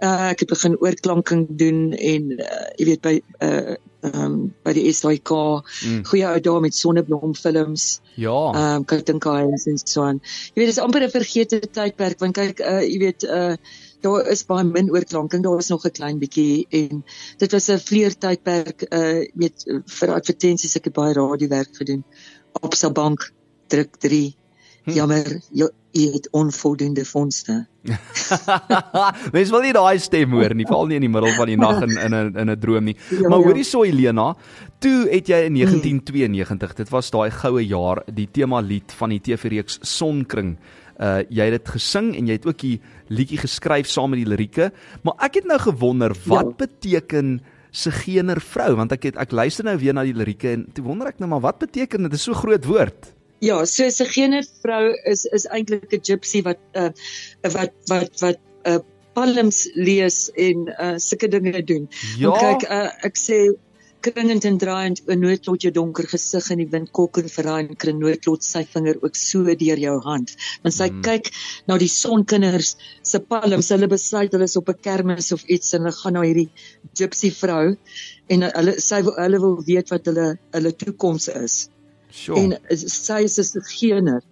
Uh 0.00 0.30
ek 0.32 0.46
het 0.46 0.56
begin 0.56 0.80
oorklanking 0.80 1.44
doen 1.60 1.92
en 1.92 2.32
uh, 2.38 2.64
jy 2.80 2.88
weet 2.94 3.04
by 3.04 3.14
uh 3.44 3.76
um 4.06 4.54
by 4.64 4.72
die 4.76 4.86
SAK 4.92 5.32
mm. 5.32 6.04
goeie 6.10 6.26
ou 6.28 6.40
dae 6.40 6.60
met 6.62 6.74
sonneblom 6.74 7.34
films. 7.34 8.00
Ja. 8.16 8.36
Um 8.54 8.86
kyk 8.88 9.04
dink 9.10 9.26
hy 9.26 9.42
en 9.48 9.78
so 9.82 10.04
aan. 10.06 10.22
Jy 10.54 10.62
weet 10.62 10.72
dis 10.72 10.80
amper 10.82 11.04
'n 11.06 11.14
vergete 11.14 11.60
tydperk 11.60 12.20
want 12.20 12.38
kyk 12.38 12.60
uh 12.60 12.82
jy 12.82 12.98
weet 13.02 13.24
uh 13.24 13.56
daar 14.06 14.28
is 14.30 14.44
baie 14.46 14.64
min 14.64 14.92
oorklanking, 14.94 15.42
daar 15.42 15.58
was 15.58 15.70
nog 15.70 15.84
'n 15.84 15.90
klein 15.90 16.18
bietjie 16.18 16.66
en 16.70 17.04
dit 17.38 17.52
was 17.52 17.68
'n 17.68 17.78
vleertydperk 17.78 18.86
uh 18.92 19.26
met 19.34 19.66
vir 19.66 20.14
advertensies 20.14 20.76
ek 20.76 20.84
het 20.84 20.94
baie 20.94 21.14
radiowerk 21.14 21.74
gedoen 21.76 22.04
op 22.62 22.74
Sabank 22.74 23.32
druk 23.68 23.96
3 23.98 24.30
hm. 24.30 24.47
Jammer 24.94 25.26
jy, 25.50 25.68
jy 25.96 26.08
het 26.14 26.28
onvoldoende 26.36 27.04
fondse 27.04 27.66
Mens 29.34 29.50
wil 29.52 29.62
nie 29.64 29.72
daai 29.72 29.98
stem 30.02 30.34
hoor 30.36 30.54
nie, 30.56 30.66
veral 30.68 30.90
nie 30.90 30.98
in 31.00 31.06
die 31.06 31.12
middel 31.12 31.32
van 31.38 31.48
die 31.48 31.56
nag 31.56 31.82
in 31.86 31.94
in 31.96 32.14
'n 32.14 32.36
in 32.36 32.50
'n 32.50 32.60
droom 32.60 32.84
nie. 32.84 32.96
Ja, 33.10 33.28
maar 33.28 33.38
hoorie 33.38 33.64
ja. 33.64 33.70
so 33.70 33.84
Elena, 33.84 34.34
toe 34.78 35.08
het 35.08 35.28
jy 35.28 35.46
in 35.46 35.54
1992, 35.54 36.74
dit 36.74 36.88
was 36.88 37.10
daai 37.10 37.30
goue 37.30 37.64
jaar, 37.66 38.02
die 38.12 38.28
tema 38.30 38.60
lied 38.60 38.92
van 38.92 39.08
die 39.08 39.20
TV 39.20 39.48
reeks 39.48 39.78
Sonkring 39.82 40.58
Uh 40.98 41.22
jy 41.30 41.44
het 41.46 41.62
dit 41.62 41.68
gesing 41.76 42.08
en 42.18 42.26
jy 42.26 42.34
het 42.34 42.46
ook 42.46 42.58
die 42.58 42.80
liedjie 43.06 43.38
geskryf 43.38 43.86
saam 43.86 44.10
met 44.10 44.18
die 44.18 44.26
lirieke, 44.26 44.72
maar 45.06 45.14
ek 45.22 45.38
het 45.38 45.46
nou 45.46 45.58
gewonder 45.62 46.10
wat 46.26 46.50
ja. 46.50 46.56
beteken 46.66 47.38
Sigener 47.70 48.40
vrou 48.42 48.72
want 48.80 48.92
ek 48.96 49.04
het 49.06 49.20
ek 49.20 49.30
luister 49.30 49.68
nou 49.68 49.76
weer 49.78 49.94
na 49.94 50.02
die 50.02 50.16
lirieke 50.16 50.50
en 50.56 50.64
toe 50.74 50.82
wonder 50.82 51.12
ek 51.12 51.20
nou 51.22 51.28
maar 51.30 51.44
wat 51.44 51.60
beteken 51.62 52.08
dit 52.08 52.18
is 52.18 52.26
so 52.26 52.34
groot 52.34 52.66
woord. 52.66 53.12
Ja, 53.40 53.64
so 53.66 53.86
Sigener 53.90 54.44
vrou 54.62 54.94
is 55.06 55.24
is 55.36 55.46
eintlik 55.46 55.92
'n 55.92 56.02
gypsy 56.02 56.42
wat 56.42 56.58
uh 56.74 56.90
wat 57.54 57.72
wat 57.86 58.20
wat 58.20 58.40
uh 58.66 58.80
palms 59.14 59.68
lees 59.74 60.30
en 60.34 60.68
uh 60.68 60.96
sulke 60.98 61.28
dinge 61.28 61.62
doen. 61.62 61.88
Ja. 62.18 62.30
Want 62.30 62.40
kyk, 62.42 62.70
uh, 62.70 62.90
ek 63.06 63.16
sê 63.16 63.38
kringend 64.00 64.44
en 64.44 64.58
draaiend 64.58 65.00
'n 65.06 65.20
noodlot 65.20 65.62
jou 65.62 65.72
donker 65.74 66.06
gesig 66.10 66.50
in 66.50 66.58
die 66.62 66.68
wind 66.74 66.90
kolk 66.98 67.18
en 67.18 67.30
verraai 67.30 67.68
en 67.68 67.76
kring 67.76 67.98
noodlot 68.02 68.42
sy 68.42 68.64
vinger 68.74 68.98
ook 69.02 69.16
so 69.16 69.54
deur 69.62 69.78
jou 69.86 69.96
hand. 70.02 70.34
Want 70.62 70.74
sy 70.74 70.88
hmm. 70.88 71.02
kyk 71.02 71.30
na 71.66 71.78
die 71.78 71.90
sonkinders 71.94 72.76
se 73.02 73.20
palms, 73.20 73.70
hulle 73.74 73.86
besluit 73.86 74.32
hulle 74.32 74.50
is 74.50 74.56
op 74.56 74.68
'n 74.74 74.82
kermis 74.82 75.32
of 75.32 75.46
iets 75.46 75.74
en 75.74 75.86
hulle 75.86 75.96
gaan 76.02 76.18
na 76.18 76.22
hierdie 76.26 76.50
gypsy 76.94 77.30
vrou 77.30 77.76
en 78.28 78.50
hulle 78.50 78.78
sy 78.80 79.02
hulle 79.02 79.42
wil 79.46 79.58
weet 79.72 79.90
wat 79.94 80.06
hulle 80.06 80.30
hulle 80.54 80.72
toekoms 80.84 81.28
is. 81.28 81.68
Sure. 82.10 82.40
En 82.40 82.78
sy 82.78 83.22
is 83.24 83.54
'n 83.54 83.62
gener 83.62 84.22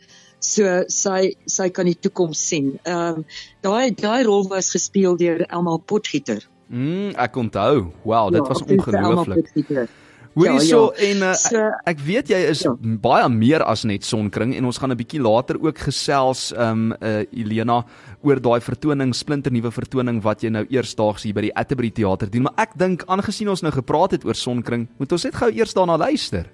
so 0.47 0.85
sy 0.93 1.35
sy 1.51 1.69
kan 1.71 1.87
die 1.87 1.97
toekoms 1.99 2.41
sien. 2.49 2.79
Ehm 2.85 3.21
um, 3.21 3.25
daai 3.63 3.91
daai 3.91 4.25
rol 4.25 4.49
was 4.49 4.71
gespeel 4.71 5.17
deur 5.17 5.47
Elma 5.49 5.79
Potgieter. 5.79 6.43
Mm, 6.69 7.15
ek 7.17 7.37
onthou. 7.37 7.93
Wow, 8.05 8.33
dit 8.33 8.43
ja, 8.43 8.49
was 8.49 8.63
ongelooflik. 8.63 9.89
Hoorie 10.37 10.53
Ja, 10.53 10.61
so 10.61 10.93
ja. 10.93 11.09
en 11.09 11.23
uh, 11.25 11.33
So, 11.33 11.61
ek 11.89 12.01
weet 12.05 12.29
jy 12.29 12.41
is 12.51 12.61
ja. 12.67 12.75
baie 12.77 13.25
meer 13.33 13.63
as 13.65 13.87
net 13.89 14.05
sonkring 14.05 14.53
en 14.59 14.67
ons 14.69 14.77
gaan 14.77 14.93
'n 14.93 14.99
bietjie 14.99 15.21
later 15.25 15.57
ook 15.57 15.79
gesels 15.79 16.53
um 16.53 16.93
uh, 16.93 17.25
Elena 17.33 17.87
oor 18.21 18.41
daai 18.41 18.61
vertoning 18.61 19.15
splinternuwe 19.17 19.73
vertoning 19.73 20.21
wat 20.21 20.45
jy 20.45 20.51
nou 20.53 20.67
eersdaags 20.69 21.25
hier 21.25 21.33
by 21.33 21.49
die 21.49 21.55
Atterbury 21.57 21.91
teater 21.91 22.29
doen 22.29 22.43
maar 22.43 22.69
ek 22.69 22.77
dink 22.77 23.07
aangesien 23.09 23.49
ons 23.49 23.63
nou 23.65 23.73
gepraat 23.73 24.13
het 24.13 24.29
oor 24.29 24.37
sonkring 24.37 24.89
moet 24.99 25.13
ons 25.13 25.25
net 25.25 25.35
gou 25.35 25.49
eers 25.49 25.73
daarna 25.73 25.97
luister. 25.97 26.53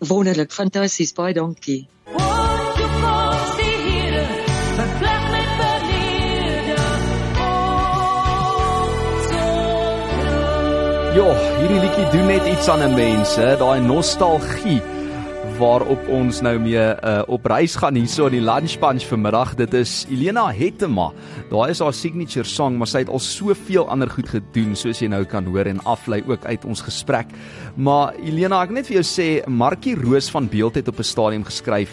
Wonderlik, 0.00 0.52
fantasties, 0.52 1.12
baie 1.12 1.34
dankie. 1.36 1.88
Ja, 11.10 11.30
hierdie 11.58 11.80
liedjie 11.80 12.06
doen 12.14 12.26
net 12.26 12.46
iets 12.46 12.68
aan 12.68 12.82
'n 12.86 12.94
mens, 12.94 13.34
hè, 13.36 13.56
daai 13.56 13.80
nostalgie 13.80 14.80
waarop 15.60 16.06
ons 16.08 16.38
nou 16.40 16.54
mee 16.62 16.80
uh, 16.80 17.20
op 17.28 17.44
reis 17.50 17.74
gaan 17.76 17.98
hierso 17.98 18.30
in 18.30 18.38
die 18.38 18.44
lunch 18.44 18.78
punch 18.80 19.04
vanmiddag. 19.04 19.52
Dit 19.58 19.74
is 19.76 20.06
Elena 20.08 20.46
Hetema. 20.56 21.10
Daai 21.50 21.74
is 21.74 21.82
haar 21.84 21.92
signature 21.96 22.48
song, 22.48 22.78
maar 22.80 22.88
sy 22.88 23.02
het 23.02 23.12
al 23.12 23.20
soveel 23.20 23.84
ander 23.92 24.08
goed 24.08 24.30
gedoen 24.32 24.72
soos 24.78 25.02
jy 25.02 25.10
nou 25.12 25.20
kan 25.28 25.44
hoor 25.44 25.68
en 25.68 25.82
aflei 25.84 26.22
ook 26.24 26.46
uit 26.48 26.64
ons 26.64 26.84
gesprek. 26.86 27.34
Maar 27.76 28.16
Elena, 28.24 28.62
ek 28.64 28.72
net 28.72 28.88
vir 28.88 29.00
jou 29.00 29.04
sê, 29.10 29.28
Markie 29.52 29.98
Roos 30.00 30.30
van 30.32 30.48
Beeld 30.48 30.80
het 30.80 30.88
op 30.88 30.98
'n 30.98 31.10
stadium 31.10 31.44
geskryf 31.44 31.92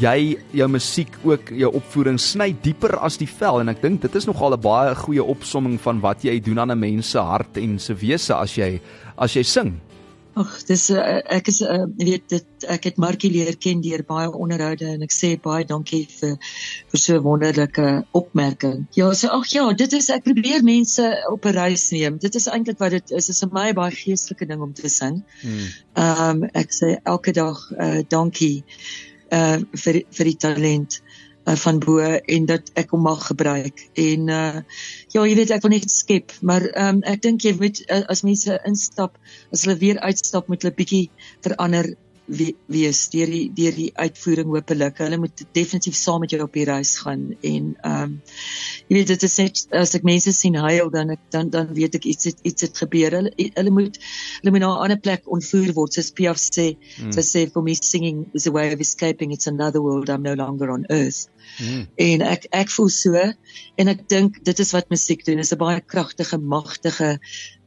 jy 0.00 0.38
jou 0.56 0.68
musiek 0.68 1.12
ook 1.22 1.50
jou 1.52 1.70
opvoering 1.76 2.18
sny 2.18 2.56
dieper 2.62 2.96
as 2.96 3.18
die 3.20 3.28
vel 3.28 3.60
en 3.60 3.68
ek 3.68 3.82
dink 3.82 4.00
dit 4.00 4.14
is 4.16 4.26
nogal 4.26 4.54
'n 4.54 4.60
baie 4.60 4.94
goeie 4.94 5.22
opsomming 5.22 5.78
van 5.78 6.00
wat 6.00 6.24
jy 6.24 6.40
doen 6.40 6.58
aan 6.58 6.72
'n 6.72 6.78
mens 6.78 7.10
se 7.10 7.18
hart 7.18 7.56
en 7.58 7.78
se 7.78 7.94
wese 7.94 8.34
as 8.34 8.56
jy 8.56 8.80
as 9.18 9.34
jy 9.34 9.42
sing. 9.42 9.80
Ag, 10.36 10.50
dis 10.68 10.82
uh, 10.92 11.02
ek 11.32 11.46
is 11.48 11.62
uh, 11.64 11.86
weet 11.96 12.26
dit 12.28 12.64
ek 12.68 12.90
het 12.90 12.98
Markie 13.00 13.30
leer 13.32 13.56
ken 13.56 13.80
deur 13.80 14.02
baie 14.04 14.28
onderhoude 14.28 14.84
en 14.92 15.06
ek 15.06 15.14
sê 15.14 15.30
baie 15.40 15.64
dankie 15.64 16.02
vir 16.10 16.34
vir 16.92 17.00
so 17.00 17.16
'n 17.16 17.24
wonderlike 17.24 17.86
opmerking. 18.20 18.82
Ja, 18.98 19.08
so 19.16 19.32
ag 19.32 19.48
ja, 19.54 19.64
dit 19.72 19.96
is 19.96 20.10
ek 20.12 20.26
probeer 20.28 20.60
mense 20.66 21.06
op 21.32 21.48
'n 21.48 21.56
reis 21.56 21.88
neem. 21.96 22.20
Dit 22.20 22.36
is 22.36 22.50
eintlik 22.52 22.82
wat 22.84 22.92
dit 22.98 23.16
is. 23.16 23.30
Dit 23.30 23.36
is 23.36 23.42
'n 23.48 23.54
baie 23.56 23.72
baie 23.72 23.96
geestelike 23.96 24.46
ding 24.52 24.60
om 24.60 24.74
te 24.76 24.92
sing. 24.92 25.22
Hmm. 25.40 25.66
Ehm 26.04 26.44
um, 26.44 26.48
ek 26.52 26.68
sê 26.82 26.98
elke 27.02 27.32
dag 27.32 27.56
uh, 27.72 28.02
dankie 28.04 28.64
uh 29.32 29.58
vir 29.72 30.02
vir 30.12 30.24
die 30.34 30.36
talent 30.36 31.00
uh, 31.46 31.56
van 31.56 31.78
bo 31.78 31.98
en 32.02 32.46
dat 32.50 32.70
ek 32.74 32.90
hom 32.94 33.06
mag 33.06 33.26
gebruik. 33.26 33.86
En 33.94 34.28
uh 34.28 34.62
ja, 35.14 35.22
jy 35.22 35.34
weet 35.38 35.54
ek 35.54 35.62
wil 35.64 35.74
net 35.76 35.90
skep, 35.90 36.34
maar 36.42 36.66
ehm 36.72 36.98
um, 36.98 37.04
ek 37.06 37.22
dink 37.22 37.46
jy 37.46 37.54
moet 37.60 37.82
uh, 37.86 38.02
as 38.12 38.24
mense 38.26 38.58
instap, 38.68 39.16
as 39.54 39.64
hulle 39.66 39.78
weer 39.82 40.02
uitstap 40.02 40.50
met 40.52 40.62
hulle 40.62 40.74
bietjie 40.76 41.06
verander 41.46 41.94
wees 42.26 43.00
deur 43.12 43.30
die 43.30 43.50
deur 43.54 43.74
die 43.76 43.90
uitvoering 43.94 44.48
hopelik. 44.50 44.98
Hulle 44.98 45.18
moet 45.22 45.44
definitief 45.54 45.94
saam 45.94 46.20
met 46.24 46.32
jou 46.34 46.42
op 46.42 46.52
die 46.52 46.64
reis 46.66 46.96
gaan 47.02 47.28
en 47.40 47.74
ehm 47.82 48.02
um, 48.02 48.16
jy 48.86 48.98
weet 48.98 49.08
dit 49.14 49.22
is 49.26 49.36
net 49.38 49.62
as 49.74 49.94
ek 49.98 50.04
mense 50.06 50.32
sien 50.34 50.54
huil 50.54 50.90
dan 50.90 51.10
ek 51.14 51.22
dan 51.34 51.50
dan 51.50 51.72
weet 51.74 51.94
ek 51.98 52.04
iets 52.06 52.30
het, 52.30 52.42
iets 52.42 52.66
het 52.66 52.78
gebeur. 52.82 53.18
Hulle 53.18 53.32
hulle 53.36 53.70
moet 53.70 53.98
hulle 54.42 54.54
moet 54.54 54.64
na 54.64 54.72
'n 54.74 54.82
ander 54.86 55.00
plek 55.00 55.26
ontvoer 55.26 55.72
word. 55.74 55.94
Soos 55.94 56.10
Piaf 56.10 56.38
sê, 56.38 56.76
Mm. 56.98 57.12
sy 57.12 57.20
sê 57.20 57.50
for 57.52 57.62
me 57.62 57.74
singing 57.74 58.26
is 58.34 58.46
a 58.46 58.50
way 58.50 58.72
of 58.72 58.80
escaping. 58.80 59.32
It's 59.32 59.46
another 59.46 59.82
world. 59.82 60.08
I'm 60.08 60.22
no 60.22 60.34
longer 60.34 60.70
on 60.70 60.86
earth. 60.90 61.28
Hmm. 61.58 61.86
En 61.96 62.22
ek 62.22 62.46
ek 62.52 62.70
voel 62.70 62.88
so 62.88 63.14
en 63.78 63.88
ek 63.88 64.08
dink 64.08 64.42
dit 64.44 64.58
is 64.58 64.72
wat 64.72 64.90
musiek 64.90 65.24
doen. 65.24 65.36
Dit 65.36 65.44
is 65.44 65.52
'n 65.52 65.58
baie 65.58 65.80
kragtige, 65.80 66.38
magtige 66.38 67.18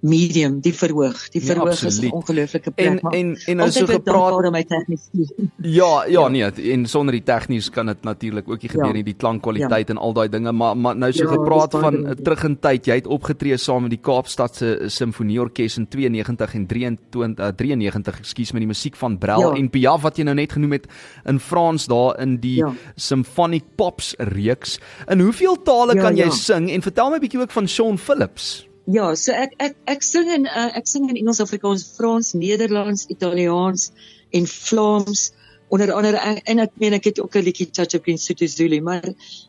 medium, 0.01 0.59
die 0.61 0.73
verhoog. 0.73 1.29
Die 1.29 1.41
Ja, 1.41 1.47
verhoog 1.53 1.71
is 1.71 1.85
absoluut. 1.85 2.11
'n 2.11 2.15
ongelooflike 2.15 2.71
plek. 2.71 2.87
En 2.87 2.99
maar 3.01 3.13
en 3.13 3.35
en 3.47 3.57
nou 3.57 3.71
so 3.71 3.85
gepraat 3.85 4.45
om 4.45 4.51
my 4.51 4.63
tegnisie. 4.63 5.51
Ja, 5.61 6.05
ja 6.07 6.27
nee, 6.27 6.43
en 6.71 6.85
sonder 6.85 7.11
die 7.13 7.23
tegnies 7.23 7.69
kan 7.69 7.85
dit 7.85 8.03
natuurlik 8.03 8.49
ook 8.49 8.61
nie 8.61 8.69
gebeur 8.69 8.85
Ja. 8.87 8.93
nie, 8.93 9.03
die 9.03 9.13
klankkwaliteit 9.13 9.87
ja. 9.87 9.93
en 9.93 9.97
al 9.97 10.13
daai 10.13 10.29
dinge, 10.29 10.51
maar 10.51 10.77
maar 10.77 10.95
nou 10.97 11.11
so 11.11 11.23
Ja, 11.23 11.29
gepraat 11.29 11.71
van 11.71 11.93
dinge. 11.93 12.07
uh, 12.09 12.11
terug 12.23 12.43
in 12.43 12.59
tyd, 12.59 12.85
jy 12.85 12.95
het 12.95 13.07
opgetree 13.07 13.57
saam 13.57 13.81
met 13.81 13.89
die 13.91 13.99
Kaapstadse 14.01 14.79
Simfonieorkes 14.87 15.77
in 15.77 15.87
92 15.87 16.53
en 16.53 16.65
23 16.67 17.39
uh, 17.45 17.51
93, 17.55 18.19
ekskuus 18.19 18.51
met 18.51 18.61
die 18.61 18.67
musiek 18.67 18.95
van 18.95 19.17
Brel 19.17 19.39
Ja. 19.41 19.53
en 19.57 19.69
Piaf 19.69 20.01
wat 20.01 20.17
jy 20.17 20.23
nou 20.23 20.35
net 20.35 20.51
genoem 20.51 20.71
het 20.71 20.87
in 21.25 21.39
Frans 21.39 21.85
daar 21.87 22.19
in 22.21 22.37
die 22.39 22.55
Ja. 22.55 22.73
Symphonic 22.95 23.63
Pops 23.75 24.13
reeks. 24.17 24.79
In 25.07 25.19
hoeveel 25.19 25.61
tale 25.63 25.95
Ja, 25.95 26.01
kan 26.01 26.15
jy 26.15 26.23
ja. 26.25 26.29
sing 26.29 26.69
en 26.71 26.81
vertel 26.81 27.09
my 27.09 27.15
'n 27.15 27.19
bietjie 27.19 27.39
ook 27.41 27.51
van 27.51 27.67
Sean 27.67 27.97
Phillips. 27.97 28.67
Ja, 28.85 29.15
so 29.15 29.33
ek 29.33 29.53
ek 29.59 29.75
ek 29.85 30.03
sing 30.03 30.29
in 30.31 30.47
uh, 30.47 30.69
ek 30.77 30.87
sing 30.87 31.09
in 31.09 31.17
Engels, 31.19 31.41
Afrikaans, 31.43 31.83
Frans, 31.97 32.33
Nederlands, 32.33 33.05
Italiaans 33.09 33.91
en 34.31 34.47
Vlaams 34.47 35.31
onder 35.69 35.91
andere 35.93 36.17
en, 36.17 36.39
en 36.43 36.59
ek 36.59 36.71
meen 36.81 36.95
ek 36.97 37.11
het 37.11 37.19
ook 37.21 37.35
'n 37.35 37.45
liedjie 37.45 37.69
touch 37.69 37.93
up 37.93 38.07
in 38.07 38.17
Sotho 38.17 38.47
Zulu, 38.47 38.81
maar 38.81 39.05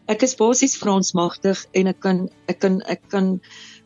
ek 0.08 0.22
is 0.22 0.36
basies 0.36 0.76
Frans 0.76 1.12
magtig 1.12 1.64
en 1.72 1.86
ek 1.86 2.00
kan 2.00 2.28
ek 2.48 2.60
kan 2.60 2.80
ek 2.82 3.00
kan 3.08 3.40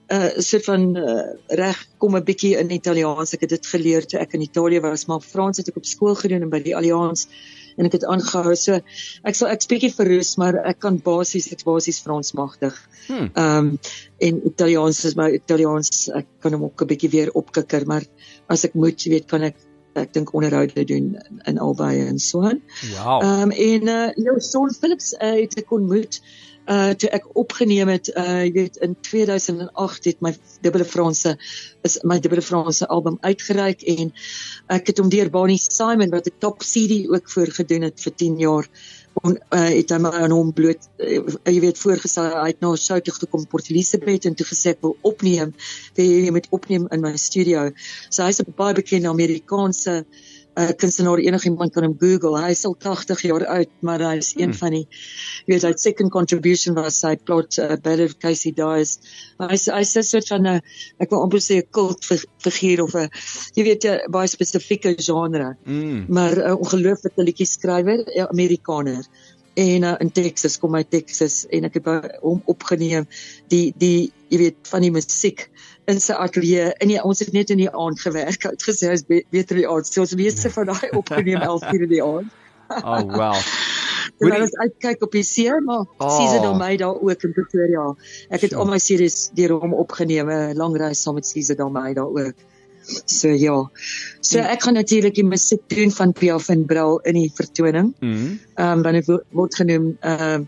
'n 0.04 0.14
uh, 0.14 0.30
soort 0.38 0.64
van 0.64 0.96
uh, 0.96 1.32
reg 1.48 1.78
kom 1.98 2.16
'n 2.16 2.24
bietjie 2.24 2.58
in 2.58 2.70
Italiaans. 2.70 3.32
Ek 3.34 3.40
het 3.40 3.50
dit 3.50 3.66
geleer 3.66 4.06
toe 4.06 4.20
ek 4.20 4.34
in 4.34 4.42
Italië 4.42 4.80
was, 4.80 5.06
maar 5.06 5.20
Frans 5.20 5.56
het 5.56 5.68
ek 5.68 5.76
op 5.76 5.86
skool 5.86 6.14
gedoen 6.14 6.42
en 6.42 6.50
by 6.50 6.60
die 6.60 6.76
Allianz 6.76 7.28
en 7.76 7.88
ek 7.88 7.98
het 7.98 8.06
aangehou. 8.08 8.54
So 8.58 8.80
ek 9.24 9.38
sal 9.38 9.50
ek 9.52 9.64
spreek 9.64 9.86
verroes, 9.96 10.34
maar 10.40 10.58
ek 10.64 10.80
kan 10.84 10.98
basies 11.04 11.50
ek 11.52 11.62
is 11.62 11.68
basies 11.68 12.00
Frans 12.04 12.34
magtig. 12.38 12.78
Hmm. 13.08 13.30
Ehm 13.34 13.58
um, 13.58 13.78
en 14.24 14.40
Italiaans 14.48 15.04
is 15.04 15.16
my 15.18 15.28
Italiaans 15.36 16.08
ek 16.14 16.26
kan 16.40 16.56
hom 16.56 16.64
ook 16.70 16.82
'n 16.82 16.90
bietjie 16.92 17.10
weer 17.10 17.30
opkikker, 17.34 17.86
maar 17.86 18.04
as 18.48 18.64
ek 18.64 18.74
moet, 18.74 18.98
jy 19.00 19.10
weet, 19.18 19.28
kan 19.28 19.42
ek 19.42 19.56
ek 19.94 20.12
dink 20.12 20.32
onderhoude 20.34 20.84
doen 20.84 21.14
in, 21.14 21.40
in 21.46 21.58
albei 21.58 22.06
en 22.06 22.18
so 22.18 22.42
aan. 22.42 22.62
Wow. 22.94 23.22
Ehm 23.22 23.42
um, 23.42 23.50
en 23.50 23.88
uh 23.88 24.10
ja, 24.16 24.38
Sean 24.38 24.74
Phillips 24.74 25.14
uh, 25.14 25.34
het 25.40 25.58
ek 25.58 25.70
ontmoet 25.72 26.20
uh 26.66 26.94
toe 26.96 27.10
ek 27.12 27.26
opgeneem 27.36 27.88
het 27.92 28.08
uh 28.16 28.42
jy 28.44 28.52
weet 28.52 28.76
in 28.86 28.96
2008 29.00 30.04
het 30.10 30.20
my 30.24 30.32
dubbele 30.64 30.84
Franse 30.88 31.36
is 31.84 31.98
my 32.02 32.18
dubbele 32.20 32.42
Franse 32.42 32.88
album 32.88 33.18
uitgereik 33.20 33.82
en 33.82 34.12
ek 34.72 34.92
het 34.92 34.98
hom 35.02 35.10
deur 35.12 35.30
Bonnie 35.30 35.60
Simon 35.60 36.10
wat 36.10 36.26
'n 36.26 36.38
top 36.38 36.64
CD 36.64 37.04
ook 37.08 37.30
voorgedoen 37.30 37.82
het 37.90 38.00
vir 38.00 38.14
10 38.14 38.38
jaar 38.38 38.68
en 39.22 39.36
uh, 39.36 39.68
het 39.70 39.90
hy 39.90 39.98
my 40.02 40.10
aan 40.10 40.32
hom 40.34 40.52
bloot 40.52 40.88
uh, 40.98 41.20
jy 41.46 41.60
weet 41.62 41.78
voorgestel. 41.78 42.32
Hy 42.34 42.50
het 42.50 42.60
na 42.60 42.72
'n 42.72 42.80
show 42.80 42.98
toe 42.98 43.14
gekom 43.14 43.46
Port 43.46 43.70
Elizabeth 43.70 44.24
en 44.24 44.34
toe 44.34 44.46
gesê 44.46 44.74
ek 44.74 44.82
wil 44.82 44.96
opneem 45.02 45.54
wil 45.94 46.04
jy 46.04 46.30
met 46.34 46.48
opneem 46.50 46.88
in 46.90 47.00
my 47.00 47.16
studio? 47.16 47.70
So 48.10 48.24
hy's 48.24 48.40
'n 48.40 48.54
baie 48.56 48.74
bekende 48.74 49.08
Amerikaanse 49.08 50.02
uh, 50.02 50.33
kunstenaar 50.78 51.18
enigiemand 51.18 51.72
kan 51.72 51.84
hom 51.84 51.96
Google. 51.98 52.38
Hy 52.38 52.50
is 52.50 52.64
al 52.64 52.76
80 52.78 53.22
jaar 53.22 53.46
oud, 53.46 53.70
maar 53.82 54.00
hy 54.00 54.16
is 54.16 54.32
een 54.36 54.50
Hmm. 54.52 54.58
van 54.58 54.70
die 54.70 54.86
weet 55.46 55.62
hy 55.62 55.72
second 55.76 56.10
contribution 56.10 56.74
was 56.74 56.98
sy 57.00 57.16
plot 57.16 57.58
uh, 57.58 57.74
Ballad 57.82 58.04
of 58.10 58.18
Casey 58.18 58.52
Dies. 58.52 58.98
Maar 59.38 59.48
hy 59.48 59.54
is 59.54 59.66
hy 59.66 59.80
is 59.80 59.96
'n 59.96 60.02
soort 60.02 60.28
van 60.28 60.46
'n 60.46 60.60
ek 61.00 61.10
wil 61.10 61.22
amper 61.22 61.40
sê 61.40 61.56
'n 61.58 61.66
cult 61.70 62.04
fi- 62.04 62.26
figuur 62.38 62.82
of 62.82 62.94
'n 62.94 63.08
jy 63.56 63.62
weet 63.64 63.84
'n 63.84 64.10
baie 64.10 64.28
spesifieke 64.28 64.94
genre, 64.98 65.56
Mm. 65.66 66.06
maar 66.08 66.36
'n 66.36 66.50
uh, 66.50 66.54
ongelooflike 66.60 67.22
liedjie 67.22 67.46
skrywer, 67.46 68.04
'n 68.06 68.26
Amerikaner. 68.30 69.04
En 69.56 69.82
uh, 69.82 69.94
in 70.00 70.10
Texas 70.10 70.58
kom 70.58 70.74
hy 70.74 70.82
Texas 70.82 71.46
en 71.50 71.64
ek 71.64 71.74
het 71.74 71.86
hom 72.22 72.42
opgeneem 72.46 73.06
die 73.48 73.72
die 73.78 74.12
jy 74.28 74.38
weet 74.38 74.56
van 74.68 74.80
die 74.82 74.90
musiek 74.90 75.48
in 75.86 76.00
sy 76.00 76.12
ateljee 76.12 76.72
en 76.80 76.88
ja, 76.88 77.02
ons 77.02 77.18
het 77.20 77.32
net 77.32 77.50
in 77.50 77.58
die 77.58 77.70
aand 77.70 78.00
gewerk. 78.00 78.42
Hy 78.42 78.50
het 78.54 78.62
gesê 78.62 78.88
hy's 78.92 79.04
be 79.08 79.22
beter 79.30 79.56
in 79.56 79.62
die 79.64 79.68
aand. 79.70 79.86
So 79.86 80.00
ons 80.00 80.10
het 80.14 80.18
meeste 80.20 80.50
van 80.50 80.66
daai 80.72 80.90
opgeneem 80.96 81.40
11 81.44 81.66
uur 81.74 81.82
in 81.82 81.88
die 81.92 82.02
aand. 82.04 82.32
Oh 82.80 83.02
wow. 83.16 83.36
Terwyl 84.18 84.42
ons 84.46 84.54
uitkyk 84.56 85.02
op 85.02 85.12
die 85.12 85.22
see, 85.26 85.50
maar 85.64 85.84
oh. 85.98 86.08
Caesar 86.16 86.40
Dalmeida 86.44 86.86
ook 86.92 87.22
in 87.26 87.32
Pretoria. 87.32 87.84
Ek 88.30 88.40
het 88.46 88.50
Sure. 88.52 88.62
al 88.62 88.70
my 88.70 88.78
series 88.78 89.30
deur 89.34 89.56
hom 89.60 89.74
opgeneem, 89.74 90.30
'n 90.30 90.56
lang 90.56 90.76
reis 90.76 91.02
saam 91.02 91.14
met 91.18 91.28
Caesar 91.32 91.56
Dalmeida 91.56 92.02
ook. 92.06 92.34
So 93.06 93.28
ja. 93.28 93.70
So 94.20 94.38
Hmm. 94.38 94.46
ek 94.52 94.62
gaan 94.62 94.74
natuurlik 94.74 95.14
die 95.14 95.24
musiek 95.24 95.62
doen 95.68 95.90
van 95.90 96.12
Piaf 96.12 96.48
en 96.48 96.64
Brel 96.66 96.98
in 97.04 97.14
die 97.14 97.30
vertoning. 97.34 97.94
Mm. 98.00 98.38
Ehm 98.54 98.72
um, 98.78 98.82
wanneer 98.82 99.04
wo- 99.06 99.22
word 99.30 99.54
genoem 99.54 99.96
ehm 100.00 100.44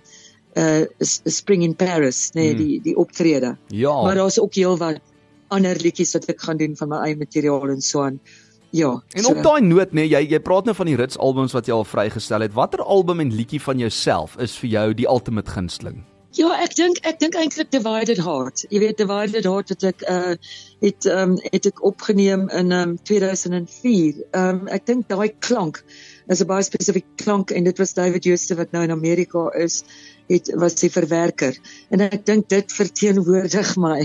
uh, 0.57 0.81
uh 0.81 0.85
Spring 1.25 1.63
in 1.63 1.75
Paris, 1.77 2.31
nee, 2.33 2.53
mm. 2.53 2.57
die 2.59 2.81
die 2.83 2.97
optrede. 2.97 3.57
Ja. 3.69 4.03
Maar 4.03 4.15
daar's 4.15 4.39
ook 4.41 4.55
heelwat 4.55 5.01
ander 5.49 5.77
liedjies 5.83 6.13
wat 6.17 6.29
ek 6.33 6.41
gaan 6.41 6.57
doen 6.57 6.77
van 6.77 6.89
my 6.89 7.05
eie 7.07 7.17
materiaal 7.17 7.71
en 7.71 7.81
so 7.81 8.03
aan. 8.03 8.21
Ja. 8.71 9.03
En 9.17 9.27
op 9.31 9.43
daai 9.43 9.63
noot 9.63 9.95
nê, 9.97 10.05
jy 10.11 10.25
jy 10.31 10.41
praat 10.43 10.67
nou 10.67 10.75
van 10.77 10.91
die 10.91 10.99
rits 10.99 11.19
albums 11.19 11.55
wat 11.57 11.69
jy 11.69 11.75
al 11.77 11.87
vrygestel 11.87 12.45
het. 12.45 12.53
Watter 12.57 12.83
album 12.83 13.21
en 13.25 13.33
liedjie 13.33 13.63
van 13.63 13.79
jouself 13.79 14.37
is 14.43 14.57
vir 14.61 14.71
jou 14.71 14.87
die 14.95 15.09
ultimate 15.09 15.51
gunsteling? 15.51 16.03
Ja, 16.37 16.51
ek 16.61 16.75
dink 16.77 16.99
ek 17.09 17.21
dink 17.23 17.37
eintlik 17.41 17.71
Divided 17.73 18.19
Heart. 18.21 18.67
Jy 18.69 18.81
weet 18.83 18.99
Divided 19.01 19.47
Heart 19.49 19.73
het 19.73 19.87
ek 19.89 20.03
uh 20.13 20.35
het 20.85 21.07
um, 21.09 21.39
het 21.41 21.69
ek 21.71 21.81
opgeneem 21.81 22.51
in 22.53 22.75
um, 22.77 22.97
2004. 23.09 24.19
Ehm 24.37 24.51
um, 24.51 24.61
ek 24.69 24.85
dink 24.91 25.09
daai 25.09 25.33
klank 25.41 25.81
is 26.29 26.43
'n 26.43 26.51
baie 26.51 26.67
spesifieke 26.67 27.25
klank 27.25 27.51
en 27.51 27.65
dit 27.65 27.79
was 27.79 27.95
David 27.97 28.29
Jooste 28.29 28.59
wat 28.61 28.77
nou 28.77 28.83
in 28.85 28.93
Amerika 28.93 29.49
is, 29.57 29.83
het 30.29 30.51
was 30.55 30.75
die 30.75 30.91
verwerker. 30.91 31.57
En 31.91 32.01
ek 32.01 32.27
dink 32.27 32.49
dit 32.49 32.73
verteenwoordig 32.73 33.77
my. 33.77 34.01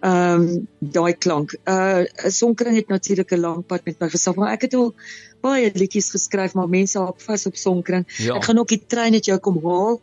Ehm 0.00 0.42
um, 0.42 0.66
daai 0.80 1.14
klank. 1.18 1.56
Uh 1.64 2.04
Sonkring 2.28 2.76
het 2.76 2.88
natuurlik 2.88 3.32
'n 3.32 3.40
lang 3.40 3.66
pad 3.66 3.84
met 3.84 3.98
my 4.00 4.08
gestap, 4.08 4.36
maar 4.36 4.52
ek 4.52 4.62
het 4.68 4.74
al 4.74 4.94
baie 5.40 5.70
liedjies 5.74 6.10
geskryf, 6.10 6.54
maar 6.54 6.68
mense 6.68 6.98
hou 6.98 7.14
vas 7.16 7.46
op 7.46 7.56
Sonkring. 7.56 8.04
Ja. 8.18 8.34
Ek 8.36 8.44
gaan 8.44 8.58
ook 8.58 8.68
die 8.68 8.82
trein 8.86 9.12
net 9.12 9.24
jou 9.26 9.38
kom 9.38 9.58
haal 9.64 10.00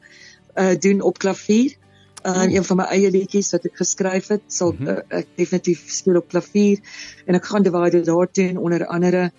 uh 0.57 0.75
doen 0.79 1.01
op 1.01 1.17
klavier. 1.17 1.71
Uh, 2.25 2.31
Oh. 2.31 2.51
een 2.53 2.63
van 2.63 2.77
my 2.77 2.83
eie 2.83 3.09
liedjies 3.11 3.51
wat 3.51 3.65
ek 3.65 3.75
geskryf 3.75 4.27
het, 4.27 4.41
sal 4.47 4.71
Mhm. 4.71 4.87
uh, 4.87 4.97
ek 5.19 5.27
definitief 5.35 5.81
speel 5.91 6.15
op 6.15 6.29
klavier 6.29 6.79
en 7.25 7.35
ek 7.35 7.45
gaan 7.45 7.63
Divide 7.63 8.01
daar 8.01 8.27
doen 8.31 8.57
onder 8.57 8.85
andere. 8.87 9.31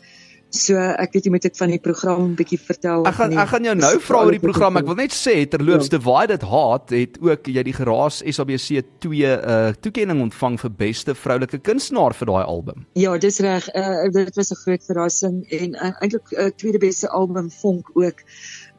So 0.55 0.79
ek 0.79 1.17
weet 1.17 1.27
jy 1.27 1.33
moet 1.35 1.47
ek 1.49 1.57
van 1.59 1.73
die 1.73 1.81
program 1.83 2.35
bietjie 2.39 2.61
vertel. 2.63 3.03
Ek 3.09 3.17
gaan 3.19 3.33
ek 3.43 3.51
gaan 3.51 3.67
jou 3.67 3.75
nou 3.75 3.93
vra 4.07 4.21
oor 4.23 4.37
die 4.37 4.43
program. 4.43 4.79
Ek 4.79 4.87
wil 4.87 4.99
net 5.01 5.15
sê 5.17 5.35
terloops 5.51 5.91
Ja. 5.91 5.97
Divided 5.97 6.45
Heart 6.47 6.95
het 6.95 7.19
ook 7.21 7.51
jy 7.51 7.65
die 7.67 7.75
geraas 7.75 8.21
SABC 8.23 8.85
2 9.03 9.33
uh 9.35 9.73
toekenning 9.85 10.23
ontvang 10.23 10.61
vir 10.63 10.71
beste 10.79 11.15
vroulike 11.19 11.59
kunstenaar 11.67 12.15
vir 12.15 12.31
daai 12.31 12.45
album. 12.45 12.87
Ja, 12.95 13.17
dis 13.19 13.41
reg. 13.43 13.67
Uh, 13.75 14.07
dit 14.15 14.37
was 14.39 14.53
'n 14.53 14.61
groot 14.63 14.85
verrassing 14.87 15.43
en 15.51 15.75
uh, 15.75 15.91
eintlik 16.01 16.31
uh, 16.33 16.51
tweede 16.57 16.79
beste 16.79 17.09
album 17.09 17.51
Vonk 17.51 17.91
ook. 17.95 18.23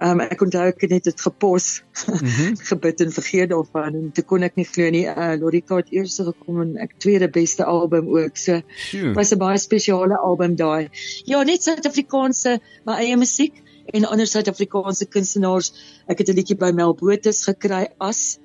Um, 0.03 0.19
ek 0.19 0.41
onthou 0.43 0.65
ek 0.67 0.81
het 0.81 0.89
net 0.91 1.03
dit 1.07 1.21
gepos, 1.21 1.81
Mhm. 2.11 2.55
gebid 2.69 2.99
en 3.01 3.11
vergeet 3.15 3.49
daarvan 3.49 3.95
en 3.95 4.11
toe 4.11 4.23
kon 4.27 4.43
ek 4.43 4.55
nie 4.59 4.65
glo 4.67 4.89
nie. 4.91 5.05
Uh, 5.07 5.35
Lorika 5.39 5.77
het 5.79 5.87
eers 5.95 6.17
gekom 6.19 6.59
en 6.61 6.73
ek 6.83 6.97
tweede 6.99 7.29
beste 7.31 7.63
album 7.63 8.09
ook. 8.17 8.35
So 8.37 8.59
Sjoe. 8.75 9.13
was 9.15 9.31
'n 9.31 9.37
baie 9.39 9.57
spesiale 9.57 10.17
album 10.17 10.55
daai. 10.55 10.89
Ja, 11.25 11.43
net 11.43 11.63
Suid-Afrikaanse 11.63 12.59
my 12.85 12.93
eie 12.99 13.15
musiek 13.17 13.53
en 13.93 14.05
ander 14.05 14.27
Suid-Afrikaanse 14.27 15.05
kunstenaars. 15.07 15.71
Ek 16.07 16.17
het 16.19 16.27
'n 16.29 16.35
liedjie 16.35 16.57
by 16.57 16.71
Mel 16.73 16.93
Botes 16.93 17.45
gekry 17.45 17.87
as 17.99 18.37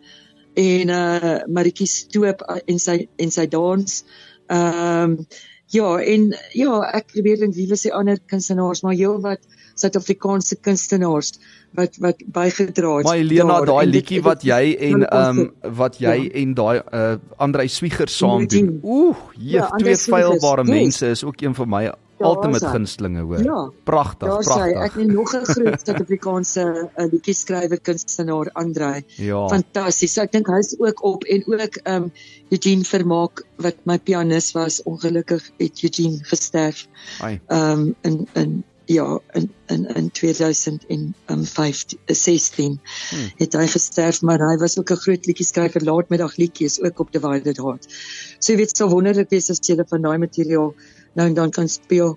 en 0.55 0.89
uh 0.89 1.39
Maritjie 1.49 1.87
Stoop 1.87 2.43
en 2.67 2.79
sy 2.79 3.09
en 3.19 3.31
sy 3.31 3.47
dans. 3.49 4.05
Ehm 4.51 5.03
um, 5.19 5.27
ja, 5.71 5.97
en 6.03 6.29
ja, 6.59 6.81
ek 6.99 7.13
probeer 7.15 7.39
dink 7.45 7.55
wie 7.55 7.69
was 7.71 7.85
die 7.87 7.93
ander 7.95 8.19
kunstenaars, 8.31 8.83
maar 8.83 8.95
heelwat 8.99 9.41
Suid-Afrikaanse 9.81 10.57
kunstenaars 10.61 11.33
wat 11.79 11.97
wat 12.03 12.19
bygedra 12.27 12.97
het. 12.97 13.07
Maar 13.07 13.17
Helena, 13.21 13.57
daar. 13.61 13.67
daai 13.71 13.87
liedjie 13.87 14.21
wat 14.27 14.43
jy 14.45 14.75
en 14.91 15.07
ehm 15.07 15.39
um, 15.39 15.53
wat 15.79 15.97
jy 16.03 16.17
Ja. 16.27 16.31
en 16.43 16.55
daai 16.55 16.83
uh 16.93 17.15
Andrei 17.39 17.69
Swieger 17.69 18.09
saam 18.09 18.47
doen. 18.47 18.67
Eugene. 18.67 18.81
Oeh, 18.83 19.17
Ja, 19.39 19.71
jeef, 19.77 19.79
twee 19.79 19.97
feilbare 19.97 20.65
mense 20.65 21.07
is 21.15 21.25
ook 21.25 21.41
een 21.41 21.55
van 21.55 21.69
my 21.69 21.91
ultimate 22.21 22.65
hy. 22.67 22.73
gunstelinge 22.73 23.21
hoor. 23.21 23.43
Ja. 23.45 23.71
Pragtig, 23.85 24.29
Daar 24.29 24.43
sê 24.45 24.69
ek 24.69 24.75
pragtig. 24.75 25.03
het 25.03 25.13
nog 25.13 25.35
'n 25.35 25.45
groot 25.45 25.81
Suid-Afrikaanse 25.87 26.65
uh, 26.97 27.07
liedjie 27.13 27.35
skrywer 27.35 27.81
kunstenaar 27.81 28.51
Andrei. 28.53 29.05
Ja. 29.17 29.49
Fantasties. 29.49 30.13
So 30.13 30.23
ek 30.23 30.33
dink 30.33 30.47
hy's 30.47 30.75
ook 30.79 31.03
op 31.05 31.25
en 31.25 31.43
ook 31.47 31.77
ehm 31.85 32.03
um, 32.03 32.13
Eugene 32.51 32.85
Vermaak 32.85 33.45
wat 33.57 33.77
my 33.85 33.99
pianis 33.99 34.53
was. 34.53 34.83
Ongelukkig 34.83 35.51
het 35.59 35.83
Eugene 35.83 36.19
gesterf. 36.23 36.87
Ehm 37.21 37.41
um, 37.49 37.95
in 38.03 38.27
in 38.35 38.65
ja, 38.91 39.19
in 39.33 39.53
in 39.67 39.87
in 39.95 40.11
2015 40.11 41.15
16 42.07 42.81
Hmm. 43.11 43.29
het 43.37 43.53
hy 43.53 43.67
gesterf, 43.67 44.23
maar 44.23 44.39
hy 44.39 44.57
was 44.59 44.79
ook 44.79 44.91
'n 44.91 44.97
groot 44.97 45.27
liedjie 45.27 45.47
skrywer, 45.47 45.85
laatmiddag 45.85 46.37
liedjies 46.37 46.81
ook 46.83 46.99
op 46.99 47.13
Divided 47.13 47.57
Heart. 47.57 47.87
So 48.39 48.53
jy 48.53 48.57
weet 48.59 48.77
so 48.77 48.89
wonderlik 48.89 49.31
wees 49.31 49.51
as 49.51 49.59
jy 49.63 49.77
van 49.89 50.03
daai 50.03 50.19
materiaal 50.19 50.75
nou 51.19 51.27
en 51.29 51.35
dan 51.35 51.51
kan 51.51 51.69
speel. 51.69 52.17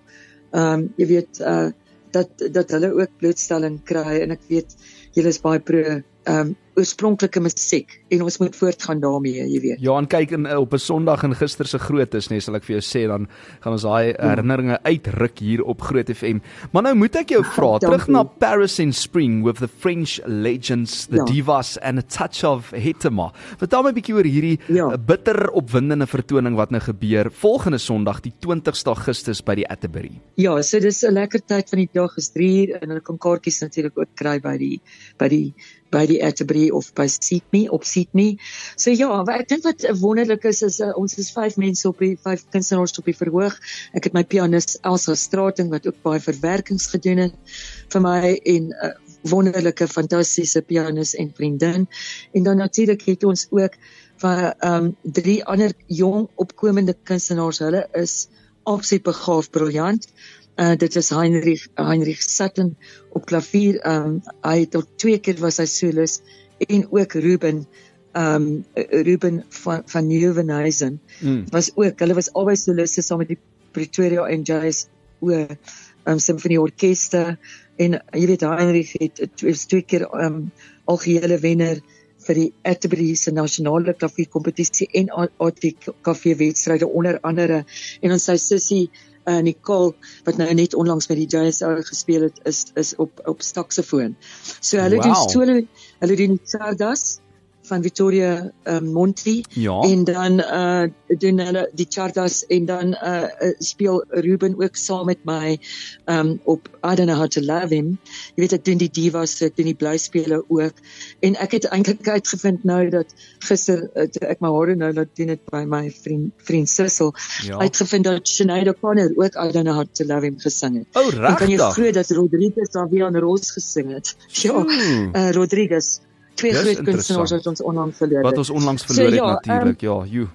Ehm 0.54 0.74
um, 0.74 0.90
jy 0.98 1.08
weet 1.16 1.42
uh 1.42 1.72
dat 2.14 2.44
dat 2.54 2.70
hulle 2.76 2.92
ook 2.94 3.16
blootstelling 3.18 3.80
kry 3.90 4.20
en 4.22 4.36
ek 4.36 4.44
weet 4.50 4.76
julle 5.16 5.32
is 5.34 5.42
baie 5.42 5.60
pro 5.60 5.82
ehm 5.82 6.04
um, 6.40 6.56
oorspronklike 6.76 7.40
musiek 7.40 8.00
en 8.10 8.22
ons 8.22 8.38
moet 8.40 8.56
voortgaan 8.56 9.00
daarmee, 9.00 9.44
jy 9.54 9.60
weet. 9.62 9.80
Ja, 9.82 9.98
en 9.98 10.08
kyk 10.08 10.32
in 10.32 10.48
op 10.58 10.74
'n 10.74 10.78
Sondag 10.80 11.24
en 11.24 11.36
gister 11.36 11.66
se 11.68 11.78
groot 11.80 12.14
is, 12.16 12.30
nee, 12.30 12.40
sal 12.40 12.56
ek 12.56 12.64
vir 12.64 12.80
jou 12.80 12.82
sê 12.82 13.08
dan 13.08 13.28
gaan 13.62 13.74
ons 13.74 13.82
daai 13.84 14.14
herinneringe 14.20 14.80
uitruk 14.84 15.40
hier 15.40 15.64
op 15.64 15.82
Groot 15.82 16.10
FM. 16.10 16.40
Maar 16.72 16.84
nou 16.84 16.96
moet 16.96 17.16
ek 17.16 17.30
jou 17.30 17.44
vra, 17.44 17.78
Dankie. 17.80 17.88
terug 17.88 18.08
na 18.08 18.24
Paris 18.24 18.80
in 18.80 18.94
Spring 18.94 19.44
with 19.44 19.58
the 19.58 19.68
French 19.68 20.20
legends, 20.26 21.06
the 21.08 21.18
Ja. 21.18 21.24
divas 21.26 21.78
and 21.82 22.00
a 22.00 22.02
touch 22.02 22.44
of 22.44 22.72
Hetema. 22.72 23.32
Vertel 23.58 23.84
my 23.84 23.90
'n 23.90 23.94
bietjie 23.96 24.14
oor 24.16 24.24
hierdie 24.24 24.60
Ja. 24.68 24.90
ja. 24.92 24.98
bitter 24.98 25.50
opwindende 25.52 26.08
vertoning 26.08 26.56
wat 26.56 26.72
nou 26.72 26.82
gebeur 26.82 27.32
volgende 27.32 27.78
Sondag, 27.78 28.22
die 28.22 28.34
20ste 28.40 28.88
Augustus 28.90 29.42
by 29.44 29.56
die 29.56 29.68
Atterbury. 29.70 30.12
Ja, 30.36 30.62
so 30.62 30.80
dis 30.80 31.04
'n 31.04 31.14
lekker 31.14 31.40
tyd 31.46 31.70
van 31.70 31.80
die 31.80 31.90
dag 31.94 32.18
is 32.18 32.30
3 32.30 32.68
uur 32.68 32.82
en 32.82 32.90
hulle 32.90 33.02
kan 33.02 33.18
kaartjies 33.18 33.62
natuurlik 33.62 33.98
ook 33.98 34.08
kry 34.16 34.40
by 34.40 34.58
die 34.58 34.82
by 35.18 35.28
die 35.28 35.54
by 35.94 36.04
die 36.10 36.20
Atterbury 36.26 36.70
of 36.74 36.90
by 36.98 37.06
Seatme 37.12 37.68
op 37.74 37.86
Seatme. 37.88 38.34
So 38.76 38.94
ja, 38.94 39.10
ek 39.36 39.48
dink 39.52 39.68
wat 39.68 39.86
wonderlik 40.02 40.48
is 40.50 40.64
is 40.66 40.80
uh, 40.82 40.92
ons 41.00 41.18
is 41.22 41.32
vyf 41.36 41.58
mense 41.62 41.88
op 41.90 42.02
die 42.02 42.16
vyf 42.26 42.46
kunstenaars 42.56 42.98
op 43.00 43.10
die 43.10 43.18
verhoog. 43.18 43.60
Ek 43.94 44.10
het 44.10 44.18
my 44.18 44.26
pianis 44.28 44.78
Elsa 44.82 45.16
Strating 45.20 45.72
wat 45.74 45.88
ook 45.90 46.02
baie 46.06 46.22
verwerkings 46.24 46.90
gedoen 46.94 47.28
het 47.28 47.58
vir 47.94 48.04
my 48.04 48.36
en 48.56 48.72
uh, 48.74 48.94
wonderlike 49.30 49.88
fantastiese 49.88 50.62
pianis 50.68 51.14
en 51.16 51.32
vriendin. 51.36 51.88
En 52.34 52.44
dan 52.44 52.58
natuurlik 52.58 53.06
het 53.08 53.24
ons 53.24 53.48
ook 53.52 53.78
van 54.24 54.54
ehm 54.54 54.74
um, 54.74 54.96
drie 55.02 55.44
ander 55.46 55.74
jong 55.88 56.28
opkomende 56.36 56.96
kunstenaars. 57.04 57.60
Hulle 57.60 57.88
is 57.92 58.28
absoluut 58.64 59.04
begaafd, 59.04 59.52
briljant. 59.52 60.08
Uh 60.56 60.76
dit 60.78 60.96
is 60.96 61.10
Heinrich 61.10 61.68
Heinrich 61.76 62.22
Sutton 62.22 62.76
op 63.10 63.26
klavier. 63.26 63.80
Ehm 63.82 64.06
um, 64.06 64.22
hy 64.42 64.60
het 64.60 64.76
al 64.76 64.86
twee 64.96 65.18
keer 65.20 65.40
was 65.42 65.58
hy 65.58 65.66
solis 65.66 66.20
en 66.68 66.86
ook 66.92 67.14
Ruben 67.14 67.66
ehm 68.14 68.36
um, 68.36 68.66
Ruben 69.08 69.44
van 69.50 69.82
van 69.86 70.08
Nieuwenhuizen 70.08 71.02
Mm. 71.20 71.46
was 71.50 71.72
ook. 71.76 72.00
Hulle 72.00 72.14
was 72.14 72.34
albei 72.34 72.56
soliste 72.56 73.02
saam 73.02 73.18
met 73.18 73.28
die 73.28 73.40
Pretoria 73.72 74.28
en 74.28 74.42
Jazz 74.42 74.86
o 75.20 75.30
ehm 75.32 75.58
um, 76.06 76.20
simfonieorkeste 76.20 77.38
en 77.76 77.98
jy 78.12 78.26
weet 78.28 78.42
Heinrich 78.42 78.94
het 79.00 79.42
was 79.42 79.66
twee 79.66 79.82
keer 79.82 80.06
ehm 80.06 80.26
um, 80.26 80.52
algehele 80.86 81.40
wenner 81.40 81.82
vir 82.28 82.36
die 82.40 82.52
Atterbury 82.64 83.16
se 83.20 83.32
nasionale 83.32 83.94
klavierkompetisie 83.94 84.88
en 85.02 85.10
ATKV 85.16 86.36
wedstryde 86.40 86.88
onder 86.88 87.20
andere 87.22 87.64
en 88.02 88.16
ons 88.16 88.30
sy 88.30 88.38
sussie 88.38 88.84
uh, 89.26 89.40
Nicole 89.46 89.94
wat 90.24 90.38
nou 90.38 90.54
net 90.54 90.76
onlangs 90.76 91.08
by 91.10 91.18
die 91.20 91.28
JSO 91.28 91.76
gespeel 91.88 92.28
het 92.30 92.40
is 92.50 92.66
is 92.80 92.96
op 92.96 93.22
op 93.30 93.42
saksofoon. 93.42 94.16
So 94.60 94.78
hulle 94.84 95.02
wow. 95.02 95.04
doen 95.04 95.30
solo, 95.30 95.60
hulle 96.00 96.16
doen 96.20 96.40
Sardas 96.44 97.23
van 97.64 97.82
Victoria 97.84 98.52
uh, 98.68 98.80
Monti 98.80 99.44
Ja. 99.56 99.80
en 99.82 100.04
dan 100.04 100.40
uh 100.40 100.84
doen 101.20 101.38
hulle 101.40 101.70
die 101.78 101.86
chardas 101.90 102.46
en 102.50 102.66
dan 102.66 102.88
uh, 103.04 103.24
speel 103.60 104.04
Ruben 104.10 104.56
ook 104.58 104.76
saam 104.76 105.06
met 105.06 105.18
my 105.24 105.60
um 106.06 106.40
op 106.44 106.68
I 106.84 106.96
don't 106.96 107.08
know 107.10 107.18
how 107.18 107.28
to 107.28 107.42
love 107.42 107.70
him. 107.76 107.98
Jy 108.36 108.42
weet 108.44 108.54
ek 108.58 108.66
doen 108.66 108.78
die 108.82 108.90
divas, 108.92 109.36
ek 109.46 109.56
doen 109.56 109.66
die 109.70 109.76
blyspele 109.78 110.42
ook. 110.48 110.74
En 111.22 111.36
ek 111.40 111.52
het 111.52 111.66
eintlik 111.70 112.08
uitgevind 112.10 112.64
nou 112.64 112.90
dat 112.90 113.14
gister 113.46 113.86
uh, 113.96 114.08
ek 114.30 114.42
my 114.42 114.50
hare 114.56 114.76
nou 114.76 114.92
laat 114.94 115.14
doen 115.16 115.28
het 115.36 115.44
by 115.52 115.64
my 115.70 115.84
vriend 116.02 116.32
vriend 116.44 116.70
Sissel, 116.70 117.14
Ja. 117.46 117.58
uitgevind 117.60 118.04
dat 118.10 118.28
Sinead 118.28 118.68
O'Connor 118.68 119.12
ook 119.16 119.36
I 119.38 119.52
don't 119.52 119.64
know 119.68 119.76
how 119.76 119.86
to 119.94 120.06
love 120.06 120.26
him 120.26 120.40
gesing 120.40 120.78
het. 120.82 120.88
O, 120.98 121.10
En 121.12 121.36
kan 121.36 121.50
jy 121.50 121.58
glo 121.58 121.92
dat 121.92 122.10
Rodriguez 122.10 122.70
daar 122.72 122.90
weer 122.90 123.06
aan 123.06 123.16
Roos 123.18 123.52
gesing 123.52 123.94
het? 123.94 124.16
Ja, 124.44 124.52
Hmm. 124.64 125.12
uh, 125.16 125.32
Rodriguez, 125.32 126.00
twee 126.34 126.52
Dis 126.52 126.62
groot 126.62 126.84
kunstenaars 126.84 127.32
wat 127.32 127.48
ons 127.48 127.62
onlangs 127.62 127.98
verloor 127.98 128.24
het. 128.24 128.30
Wat 128.30 128.38
ons 128.38 128.50
onlangs 128.50 128.86
So, 128.86 128.94
verloor 128.94 129.12
het 129.12 129.20
ja, 129.20 129.34
natuurlik. 129.34 129.82
Ja, 129.82 130.06
joe. 130.06 130.28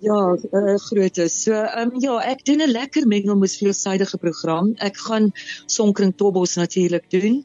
Ja, 0.00 0.36
uh, 0.52 0.74
groot 0.76 1.16
is. 1.16 1.42
So 1.42 1.52
ehm 1.52 1.94
um, 1.94 2.00
ja, 2.00 2.18
ek 2.20 2.44
doen 2.44 2.60
'n 2.60 2.70
lekker 2.70 3.06
mengelmoes 3.08 3.56
veelsidige 3.56 4.18
program. 4.20 4.74
Ek 4.76 4.96
gaan 4.96 5.30
Sonkring 5.66 6.12
Tobbos 6.16 6.54
natuurlik 6.54 7.08
doen 7.10 7.44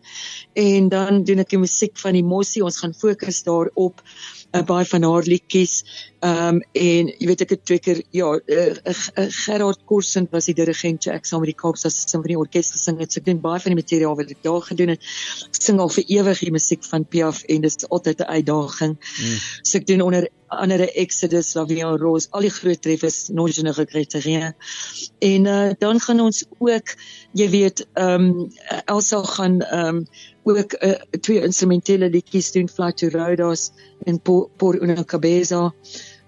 en 0.53 0.89
dan 0.89 1.23
doen 1.23 1.39
ek 1.39 1.49
die 1.49 1.61
musiek 1.61 1.97
van 1.97 2.13
die 2.13 2.23
Mossie. 2.23 2.63
Ons 2.63 2.81
gaan 2.83 2.93
fokus 2.93 3.43
daarop 3.43 4.03
uh, 4.51 4.63
baie 4.67 4.85
van 4.85 5.03
haar 5.03 5.27
liedjies. 5.27 5.81
Ehm 6.21 6.55
um, 6.55 6.59
en 6.77 7.07
jy 7.17 7.27
weet 7.29 7.41
ek 7.45 7.53
het 7.55 7.63
twee 7.65 7.81
keer 7.81 8.01
ja, 8.13 8.27
uh, 8.37 8.65
uh, 8.91 9.25
Gerard 9.41 9.79
Korsent 9.89 10.29
was 10.35 10.49
die 10.49 10.55
dirigent 10.57 11.07
ek 11.09 11.25
saam 11.25 11.41
met 11.41 11.53
die 11.53 11.57
Kaapse 11.57 11.89
Simfonie 11.89 12.37
Orkees 12.37 12.71
gesing 12.75 12.99
het. 13.01 13.13
So 13.13 13.21
ek 13.23 13.29
doen 13.29 13.41
baie 13.41 13.61
van 13.63 13.73
die 13.73 13.79
materiaal 13.79 14.17
wat 14.19 14.33
ek 14.35 14.43
daar 14.45 14.61
gedoen 14.67 14.93
het. 14.93 15.07
Ek 15.47 15.61
sing 15.61 15.81
al 15.81 15.89
vir 15.89 16.05
ewig 16.19 16.43
die 16.45 16.53
musiek 16.53 16.85
van 16.85 17.07
Piaf 17.07 17.41
en 17.47 17.65
dit 17.65 17.71
is 17.71 17.89
altyd 17.89 18.21
'n 18.21 18.29
uitdaging. 18.37 18.93
Mm. 18.99 19.41
So 19.63 19.77
ek 19.77 19.87
doen 19.87 20.05
onder 20.05 20.29
andere 20.51 20.91
Exodus, 20.91 21.53
La 21.55 21.65
Vie 21.65 21.79
en 21.83 21.97
Rose, 21.97 22.27
al 22.31 22.41
die 22.41 22.51
groot 22.51 22.81
treffers, 22.81 23.29
Nos 23.31 23.55
je 23.55 23.63
ne 23.63 23.71
regrette 23.71 24.19
rien. 24.19 24.55
En 25.19 25.45
uh, 25.45 25.71
dan 25.79 25.99
gaan 25.99 26.19
ons 26.19 26.43
ook, 26.59 26.95
jy 27.31 27.49
weet, 27.49 27.87
ehm 27.93 28.27
um, 28.27 28.51
Elsa 28.85 29.23
gaan 29.23 29.61
ehm 29.61 29.95
um, 29.95 30.05
ook 30.43 30.73
uh, 30.83 30.93
twee 31.21 31.41
instrumentele 31.41 32.09
liedjies 32.09 32.51
doen, 32.51 32.69
Rhodes 32.75 33.71
en 34.05 34.19
Por, 34.21 34.49
Por 34.57 34.81
una 34.81 35.03
Cabeza 35.03 35.73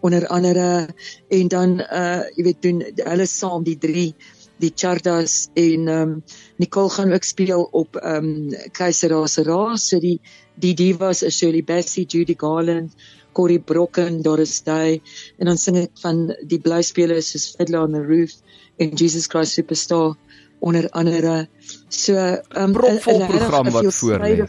onder 0.02 0.28
andere. 0.28 0.88
En 1.30 1.48
dan 1.48 1.80
uh 1.80 2.24
jy 2.36 2.44
weet 2.44 2.62
doen 2.62 2.84
hulle 2.96 3.26
saam 3.26 3.64
die 3.64 3.78
drie 3.78 4.14
die 4.60 4.72
Chardas 4.76 5.50
en 5.54 5.88
ehm 5.88 6.02
um, 6.02 6.24
Nicole 6.58 6.90
gaan 6.90 7.14
ook 7.14 7.24
speel 7.24 7.64
op 7.72 7.96
ehm 7.96 8.26
um, 8.26 8.72
Keiser 8.72 9.28
se 9.28 9.44
raas. 9.44 9.88
So 9.88 10.00
die 10.00 10.20
die 10.56 10.74
divas 10.74 11.24
is 11.24 11.38
Shirley 11.38 11.64
Bassey, 11.64 12.04
Judy 12.04 12.36
Garland, 12.38 12.92
Corey 13.34 13.60
Brocken, 13.60 14.22
Doris 14.22 14.64
Day. 14.64 15.02
En 15.38 15.46
dan 15.46 15.58
sing 15.58 15.78
ek 15.78 15.98
van 16.02 16.36
die 16.48 16.60
blyspelers 16.60 17.32
soos 17.32 17.56
Fiddler 17.56 17.82
on 17.82 17.92
the 17.92 18.04
Roof 18.04 18.36
en 18.78 18.94
Jesus 18.96 19.28
Christ 19.28 19.54
Superstar 19.54 20.16
onder 20.60 20.90
andere 20.90 21.48
so 21.88 22.14
'n 22.14 22.42
um, 22.58 22.72
propvol 22.72 23.26
program 23.26 23.70
wat 23.70 23.96
voor 23.96 24.20
lê. 24.20 24.46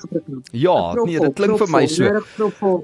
Ja, 0.51 0.95
nee, 0.95 1.21
dit 1.21 1.35
klink 1.35 1.59
vir 1.59 1.71
my 1.71 1.87
so. 1.87 2.23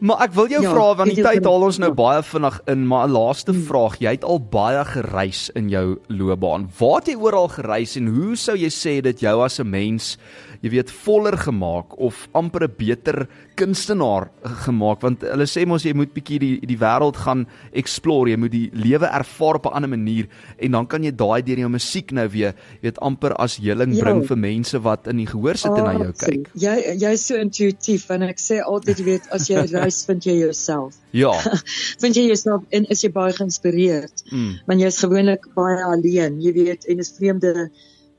Maar 0.01 0.21
ek 0.29 0.33
wil 0.33 0.49
jou 0.49 0.63
ja, 0.63 0.73
vra 0.73 0.95
want 0.95 1.15
die 1.15 1.25
tyd 1.25 1.45
haal 1.45 1.63
ons 1.63 1.79
nou 1.79 1.93
baie 1.93 2.23
vinnig 2.23 2.61
in, 2.67 2.87
maar 2.87 3.09
'n 3.09 3.13
laaste 3.13 3.53
hmm. 3.53 3.63
vraag. 3.63 3.99
Jy 3.99 4.11
het 4.11 4.25
al 4.25 4.41
baie 4.41 4.85
gereis 4.85 5.51
in 5.55 5.69
jou 5.69 5.99
loopbaan. 6.09 6.69
Waar 6.79 7.01
het 7.01 7.09
jy 7.09 7.17
oral 7.17 7.49
gereis 7.49 7.97
en 7.97 8.07
hoe 8.07 8.37
sou 8.37 8.57
jy 8.57 8.71
sê 8.71 9.01
dit 9.01 9.21
jou 9.21 9.43
as 9.45 9.59
'n 9.59 9.71
mens 9.71 10.19
jy 10.61 10.75
weet 10.75 10.91
voller 10.93 11.37
gemaak 11.41 11.97
of 11.97 12.29
amper 12.37 12.65
'n 12.69 12.75
beter 12.77 13.29
kunstenaar 13.57 14.29
gemaak 14.65 15.01
want 15.01 15.23
hulle 15.23 15.47
sê 15.47 15.67
mos 15.67 15.85
jy 15.85 15.95
moet 15.95 16.13
bietjie 16.13 16.39
die 16.39 16.61
die 16.61 16.77
wêreld 16.77 17.17
gaan 17.17 17.47
explore 17.73 18.31
jy 18.31 18.37
moet 18.37 18.53
die 18.53 18.71
lewe 18.73 19.07
ervaar 19.07 19.57
op 19.57 19.67
'n 19.67 19.75
ander 19.75 19.91
manier 19.91 20.29
en 20.59 20.71
dan 20.73 20.87
kan 20.87 21.03
jy 21.03 21.13
daai 21.13 21.43
deur 21.43 21.59
jou 21.59 21.69
musiek 21.69 22.13
nou 22.13 22.29
weer 22.29 22.55
jy 22.81 22.91
weet 22.91 23.01
amper 23.01 23.33
as 23.35 23.57
heling 23.57 23.99
bring 23.99 24.20
ja. 24.23 24.29
vir 24.31 24.41
mense 24.45 24.81
wat 24.87 25.07
in 25.13 25.23
die 25.23 25.29
gehoor 25.31 25.61
sit 25.61 25.77
en 25.77 25.89
na 25.89 25.95
jou 25.99 26.11
kyk 26.25 26.51
jy 26.65 26.77
jy 27.05 27.13
is 27.19 27.27
so 27.31 27.41
intuïtief 27.41 28.09
en 28.17 28.27
ek 28.29 28.43
sê 28.43 28.61
altyd 28.65 29.03
jy 29.03 29.07
weet 29.11 29.31
as 29.37 29.49
jy 29.51 29.67
reis 29.77 30.03
vind 30.09 30.27
jy 30.27 30.39
jouself 30.41 30.99
ja 31.17 31.33
vind 32.03 32.17
jy 32.17 32.27
jouself 32.31 32.67
en 32.71 32.89
is 32.97 33.05
jy 33.07 33.13
baie 33.15 33.37
geïnspireerd 33.39 34.27
mm. 34.31 34.53
want 34.67 34.85
jy 34.85 34.93
is 34.95 35.01
gewoonlik 35.05 35.49
baie 35.57 35.81
alleen 35.93 36.41
jy 36.45 36.55
weet 36.63 36.91
en 36.91 37.03
is 37.07 37.15
vreemde 37.17 37.71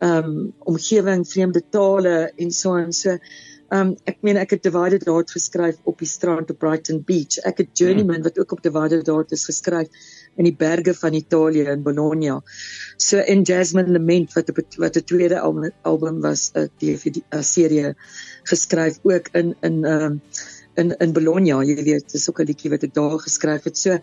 um 0.01 0.53
omgewing, 0.59 1.25
vreemde 1.27 1.61
tale 1.69 2.31
en 2.35 2.51
so 2.51 2.75
en 2.75 2.93
so. 2.93 3.17
Um 3.71 3.93
ek 4.09 4.17
meen 4.25 4.39
ek 4.41 4.55
het 4.57 4.63
Divided 4.65 5.05
Heart 5.07 5.31
geskryf 5.31 5.77
op 5.87 6.01
die 6.01 6.09
strand 6.09 6.49
op 6.51 6.59
Brighton 6.59 7.03
Beach. 7.05 7.37
Ek 7.47 7.61
het 7.61 7.77
Journeyman 7.77 8.25
wat 8.25 8.39
ook 8.41 8.57
op 8.57 8.63
Divided 8.65 9.07
Heart 9.07 9.31
is 9.37 9.45
geskryf 9.47 10.09
in 10.35 10.47
die 10.47 10.55
berge 10.55 10.93
van 10.93 11.13
Italië 11.13 11.67
in 11.73 11.83
Bologna. 11.83 12.41
So 12.97 13.19
in 13.19 13.43
Jasmine 13.43 13.91
Lament 13.91 14.33
wat 14.33 14.49
op 14.49 14.61
wat 14.77 14.97
'n 14.97 15.03
tweede 15.03 15.39
album, 15.39 15.71
album 15.81 16.21
was 16.21 16.51
'n 16.53 16.69
DVD 16.79 17.21
'n 17.29 17.43
serie 17.43 17.95
geskryf 18.43 18.99
ook 19.03 19.27
in 19.31 19.55
in 19.61 19.85
um 19.85 20.21
in 20.75 20.95
in 20.97 21.13
Bologna. 21.13 21.61
Jy 21.63 21.83
weet, 21.83 22.11
dis 22.11 22.29
ook 22.29 22.39
'n 22.39 22.45
liedjie 22.45 22.71
wat 22.71 22.83
ek 22.83 22.93
daar 22.93 23.19
geskryf 23.19 23.63
het. 23.63 23.77
So 23.77 23.99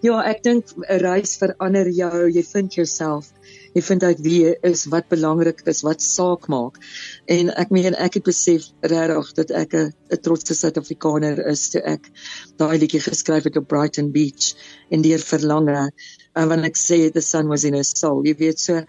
ja, 0.00 0.22
ek 0.24 0.42
dink 0.42 0.64
'n 0.76 1.00
reis 1.00 1.36
verander 1.36 1.88
jou. 1.88 2.30
Jy 2.30 2.42
vind 2.42 2.74
jouself 2.74 3.32
jy 3.74 3.82
vind 3.82 4.02
uit 4.02 4.20
wie 4.24 4.38
jy 4.44 4.54
is, 4.62 4.86
wat 4.90 5.08
belangrik 5.08 5.62
is, 5.70 5.82
wat 5.86 6.02
saak 6.02 6.48
maak. 6.48 6.78
En 7.26 7.50
ek 7.50 7.70
meen 7.70 7.94
ek 7.94 8.18
het 8.18 8.24
besef 8.24 8.70
regtig 8.82 9.32
dat 9.34 9.50
ek 9.50 9.74
'n 9.74 10.20
trotse 10.22 10.54
Suid-Afrikaner 10.54 11.46
is 11.46 11.68
toe 11.70 11.82
ek 11.82 12.10
daai 12.58 12.78
liedjie 12.78 13.00
geskryf 13.00 13.44
het 13.44 13.56
op 13.56 13.68
Brighton 13.68 14.12
Beach 14.12 14.54
in 14.90 15.02
die 15.02 15.16
verlange 15.18 15.90
en 16.34 16.48
wanneer 16.48 16.70
ek 16.70 16.76
sê 16.76 17.12
the 17.12 17.20
sun 17.22 17.48
was 17.48 17.64
in 17.64 17.74
her 17.74 17.84
soul, 17.84 18.22
jy 18.26 18.34
weet 18.38 18.58
so 18.58 18.82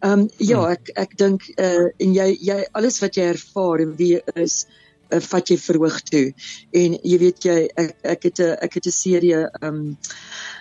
Ehm 0.00 0.20
um, 0.20 0.28
ja, 0.36 0.58
hmm. 0.58 0.72
ek 0.76 0.90
ek 0.94 1.14
dink 1.18 1.46
uh 1.58 1.88
en 1.98 2.12
jy 2.14 2.28
jy 2.38 2.58
alles 2.78 3.00
wat 3.02 3.16
jy 3.18 3.32
ervaar 3.32 3.82
en 3.82 3.96
wie 3.98 4.12
jy 4.12 4.44
is, 4.44 4.60
uh, 5.10 5.18
vat 5.24 5.50
jy 5.50 5.56
verhoog 5.58 5.96
toe. 6.06 6.20
En 6.82 6.94
jy 6.94 7.18
weet 7.18 7.46
jy 7.48 7.56
ek 7.82 7.96
ek 8.14 8.28
het 8.28 8.42
'n 8.44 8.54
ek 8.66 8.78
het 8.78 8.86
'n 8.86 8.94
serie 8.94 9.40
ehm 9.42 9.66
um, 9.66 9.96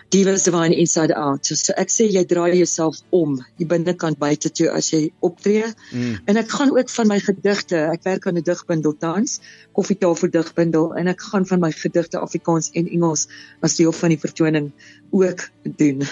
Divine 0.10 0.74
Inside 0.74 1.12
Out. 1.12 1.46
So, 1.46 1.56
so 1.56 1.74
ek 1.76 1.92
sê 1.92 2.08
jy 2.08 2.24
draai 2.24 2.56
jouself 2.56 3.02
om, 3.12 3.36
die 3.60 3.68
binnekant 3.68 4.20
buite 4.20 4.50
toe 4.56 4.70
as 4.72 4.92
jy 4.94 5.10
optree. 5.20 5.68
Mm. 5.92 6.14
En 6.32 6.40
ek 6.40 6.54
gaan 6.54 6.72
ook 6.72 6.92
van 6.94 7.10
my 7.12 7.18
gedigte, 7.20 7.82
ek 7.92 8.06
werk 8.08 8.28
aan 8.28 8.40
'n 8.40 8.46
digbundel 8.48 8.96
tans, 8.98 9.40
koffietafel 9.76 10.32
digbundel 10.32 10.96
en 10.96 11.12
ek 11.12 11.22
gaan 11.32 11.46
van 11.46 11.60
my 11.60 11.72
gedigte 11.76 12.20
Afrikaans 12.24 12.72
en 12.74 12.88
Engels 12.88 13.28
as 13.62 13.76
deel 13.76 13.92
van 13.92 14.16
die 14.16 14.22
vertoning 14.22 14.72
ook 15.12 15.50
doen. 15.76 16.04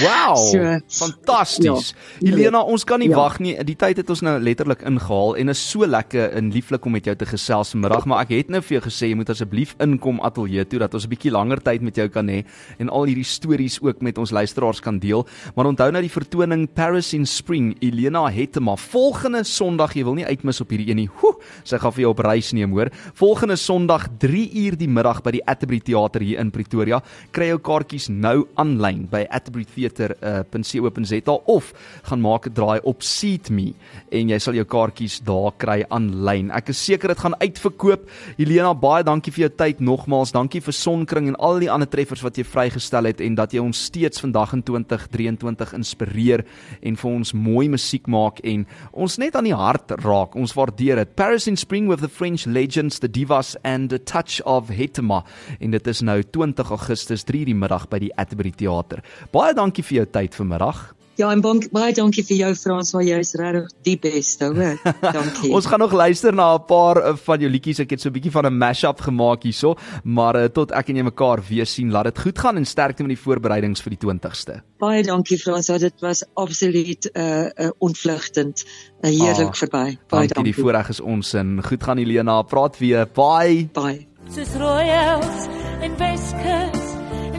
wow! 0.00 0.36
So, 0.52 0.78
Fantasties. 0.86 1.94
Ja, 2.18 2.30
Helena, 2.30 2.60
ons 2.60 2.84
kan 2.84 3.00
nie 3.00 3.08
ja. 3.08 3.16
wag 3.16 3.38
nie. 3.42 3.54
Die 3.64 3.76
tyd 3.78 4.00
het 4.00 4.10
ons 4.10 4.22
nou 4.24 4.34
letterlik 4.42 4.82
ingehaal 4.86 5.36
en 5.40 5.52
is 5.52 5.60
so 5.70 5.86
lekker 5.86 6.32
en 6.36 6.50
lieflik 6.52 6.84
om 6.88 6.94
met 6.96 7.06
jou 7.08 7.14
te 7.16 7.28
gesels 7.28 7.72
vanmiddag, 7.74 8.06
maar 8.10 8.24
ek 8.24 8.32
het 8.34 8.50
nou 8.52 8.60
vir 8.64 8.76
jou 8.76 8.82
gesê 8.88 9.10
jy 9.12 9.18
moet 9.18 9.30
asseblief 9.32 9.74
inkom 9.82 10.20
ateljee 10.24 10.64
toe 10.68 10.82
dat 10.82 10.94
ons 10.94 11.06
'n 11.06 11.12
bietjie 11.12 11.32
langer 11.32 11.62
tyd 11.62 11.82
met 11.82 11.96
jou 11.96 12.08
kan 12.08 12.28
hê 12.28 12.44
en 12.78 12.88
al 12.88 13.04
hierdie 13.04 13.24
stories 13.24 13.80
ook 13.80 14.02
met 14.02 14.18
ons 14.18 14.30
luisteraars 14.30 14.80
kan 14.80 14.98
deel. 14.98 15.26
Maar 15.54 15.66
onthou 15.66 15.90
nou 15.90 16.02
die 16.02 16.10
vertoning 16.10 16.68
Paris 16.74 17.12
in 17.14 17.26
Spring, 17.26 17.76
Helena 17.80 18.26
Hetema 18.28 18.76
volgende 18.76 19.44
Sondag, 19.44 19.94
jy 19.94 20.04
wil 20.04 20.14
nie 20.14 20.26
uitmis 20.26 20.60
op 20.60 20.70
hierdie 20.70 20.90
een 20.90 20.96
nie. 20.96 21.08
Ho, 21.22 21.38
sy 21.64 21.78
gaan 21.78 21.92
vir 21.92 22.00
jou 22.00 22.10
op 22.10 22.18
reis 22.18 22.52
neem, 22.52 22.70
hoor. 22.70 22.90
Volgende 23.14 23.56
Sondag 23.56 24.08
3 24.18 24.50
uur 24.64 24.76
die 24.76 24.88
middag 24.88 25.22
by 25.22 25.30
die 25.30 25.44
Atterbury 25.46 25.80
Theater 25.80 26.20
hier 26.20 26.38
in 26.38 26.50
Pretoria. 26.50 27.02
Kry 27.30 27.46
jou 27.52 27.58
kaartjies 27.58 28.01
kaartjies 28.02 28.08
nou 28.10 28.46
aanlyn 28.56 29.08
by 29.10 29.26
atterburytheater.co.za 29.30 31.32
uh, 31.32 31.38
of 31.46 31.72
gaan 32.04 32.20
maak 32.20 32.46
'n 32.46 32.52
draai 32.52 32.80
op 32.84 33.02
SeatMe 33.02 33.74
en 34.10 34.28
jy 34.28 34.38
sal 34.38 34.54
jou 34.54 34.64
kaartjies 34.64 35.22
daar 35.24 35.52
kry 35.56 35.84
aanlyn. 35.90 36.50
Ek 36.50 36.68
is 36.68 36.84
seker 36.84 37.08
dit 37.08 37.18
gaan 37.18 37.34
uitverkoop. 37.40 38.08
Helena, 38.38 38.74
baie 38.74 39.04
dankie 39.04 39.32
vir 39.32 39.48
jou 39.48 39.56
tyd 39.56 39.80
nogmaals. 39.80 40.32
Dankie 40.32 40.60
vir 40.60 40.72
Sonkring 40.72 41.28
en 41.28 41.36
al 41.36 41.60
die 41.60 41.70
ander 41.70 41.88
treffers 41.88 42.22
wat 42.22 42.36
jy 42.36 42.44
vrygestel 42.44 43.04
het 43.04 43.20
en 43.20 43.34
dat 43.34 43.52
jy 43.52 43.60
ons 43.60 43.84
steeds 43.84 44.20
vandag 44.20 44.52
in 44.52 44.62
2023 44.62 45.74
inspireer 45.74 46.44
en 46.82 46.96
vir 46.96 47.10
ons 47.10 47.32
mooi 47.32 47.68
musiek 47.68 48.06
maak 48.06 48.40
en 48.44 48.66
ons 48.92 49.18
net 49.18 49.36
aan 49.36 49.44
die 49.44 49.54
hart 49.54 49.90
raak. 50.02 50.34
Ons 50.34 50.54
waardeer 50.54 50.96
dit. 50.96 51.14
Paris 51.14 51.46
in 51.46 51.56
Spring 51.56 51.88
with 51.88 52.00
the 52.00 52.08
French 52.08 52.46
legends, 52.46 52.98
the 52.98 53.08
divas 53.08 53.56
and 53.64 53.92
a 53.92 53.98
touch 53.98 54.40
of 54.44 54.68
Hetema 54.68 55.24
en 55.60 55.70
dit 55.70 55.86
is 55.86 56.02
nou 56.02 56.22
20 56.22 56.70
Augustus 56.70 57.24
3 57.24 57.44
die 57.44 57.54
middag 57.54 57.88
by 57.92 58.00
die 58.02 58.12
Atterbury 58.16 58.54
Theater. 58.56 59.04
Baie 59.34 59.54
dankie 59.54 59.84
vir 59.84 60.02
jou 60.02 60.08
tyd 60.18 60.34
vanmiddag. 60.40 60.88
Ja, 61.20 61.28
en 61.28 61.42
bonk, 61.44 61.66
baie 61.74 61.92
dankie 61.92 62.22
vir 62.24 62.38
jou 62.38 62.50
Frans, 62.56 62.90
waar 62.94 63.02
jy 63.04 63.18
is 63.20 63.34
regtig 63.36 63.68
die 63.84 63.98
beste, 64.00 64.48
hoor. 64.48 64.78
Dankie. 65.18 65.50
Ons 65.52 65.68
gaan 65.68 65.82
nog 65.84 65.92
luister 65.92 66.32
na 66.32 66.54
'n 66.56 66.64
paar 66.64 66.96
eh, 66.96 67.12
van 67.26 67.40
jou 67.40 67.50
liedjies. 67.52 67.82
Ek 67.84 67.90
het 67.90 68.00
so 68.00 68.08
'n 68.08 68.16
bietjie 68.16 68.32
van 68.32 68.46
'n 68.46 68.56
mash-up 68.56 69.00
gemaak 69.00 69.42
hierso, 69.44 69.76
maar 70.04 70.36
uh, 70.36 70.48
tot 70.48 70.72
ek 70.72 70.88
en 70.88 70.96
jy 70.96 71.02
mekaar 71.02 71.42
weer 71.48 71.66
sien, 71.66 71.92
laat 71.92 72.04
dit 72.04 72.18
goed 72.18 72.38
gaan 72.38 72.56
en 72.56 72.64
sterkte 72.64 73.02
met 73.02 73.12
die 73.12 73.24
voorbereidings 73.24 73.82
vir 73.82 73.92
die 73.92 74.00
20ste. 74.00 74.62
Baie 74.78 75.02
dankie 75.02 75.38
Frans, 75.38 75.66
dit 75.66 76.00
was 76.00 76.24
absoluut 76.34 77.10
'n 77.12 77.20
uh, 77.20 77.66
uh, 77.66 77.70
ontvlugtend, 77.78 78.64
uh, 79.04 79.10
heerlik 79.10 79.52
ah, 79.52 79.54
verby. 79.54 79.98
Baie 80.08 80.28
dankie. 80.28 80.34
Dankie, 80.34 80.52
die 80.54 80.62
voorreg 80.62 80.88
is 80.88 81.00
ons 81.00 81.34
en 81.34 81.62
goed 81.62 81.82
gaan 81.82 81.98
Helena, 81.98 82.42
praat 82.42 82.78
weer. 82.78 83.06
Bye. 83.06 83.68
Bye. 83.72 84.06
Soos 84.32 84.56
royals 84.56 85.46
en 85.82 85.96
Weskus 85.98 86.81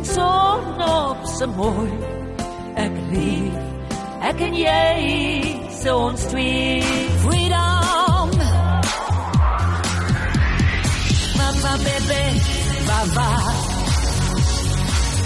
son 0.03 0.81
op 0.81 1.17
se 1.37 1.45
mooi. 1.45 1.91
Ek 2.75 2.93
lief 3.11 3.55
ek 4.29 4.39
en 4.47 4.55
jy 4.55 4.95
so 5.81 5.97
ons 6.09 6.23
twee. 6.31 6.81
Freedom. 7.23 8.29
Mama 11.37 11.73
bébé 11.85 12.23
baba 12.87 13.31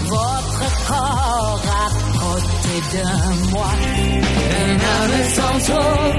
votre 0.10 0.68
corps 0.88 1.66
à 1.84 1.88
côté 2.22 2.76
de 2.94 3.08
moi 3.52 3.72
en 4.62 4.80
alles 4.98 5.40
alsof 5.50 6.16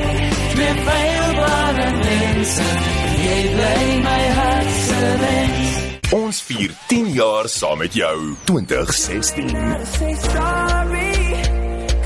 je 0.59 0.71
veel 0.87 1.29
waren 1.41 1.95
mensen. 1.99 2.75
Je 3.25 3.51
bleef 3.55 4.03
mijn 4.03 4.33
hart 4.33 5.19
wens 5.21 5.68
Ons 6.09 6.39
vier 6.43 6.73
10 6.89 7.11
jaar 7.13 7.49
saam 7.49 7.79
met 7.79 7.95
jou. 7.95 8.35
2016. 8.45 9.49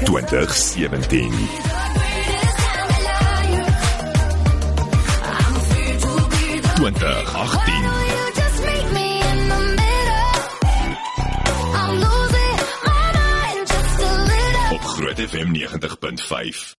2017. 0.04 1.34
2018. 6.74 7.74
Op 14.70 14.82
Groot 14.82 15.20
FM 15.20 15.48
90.5. 15.52 16.70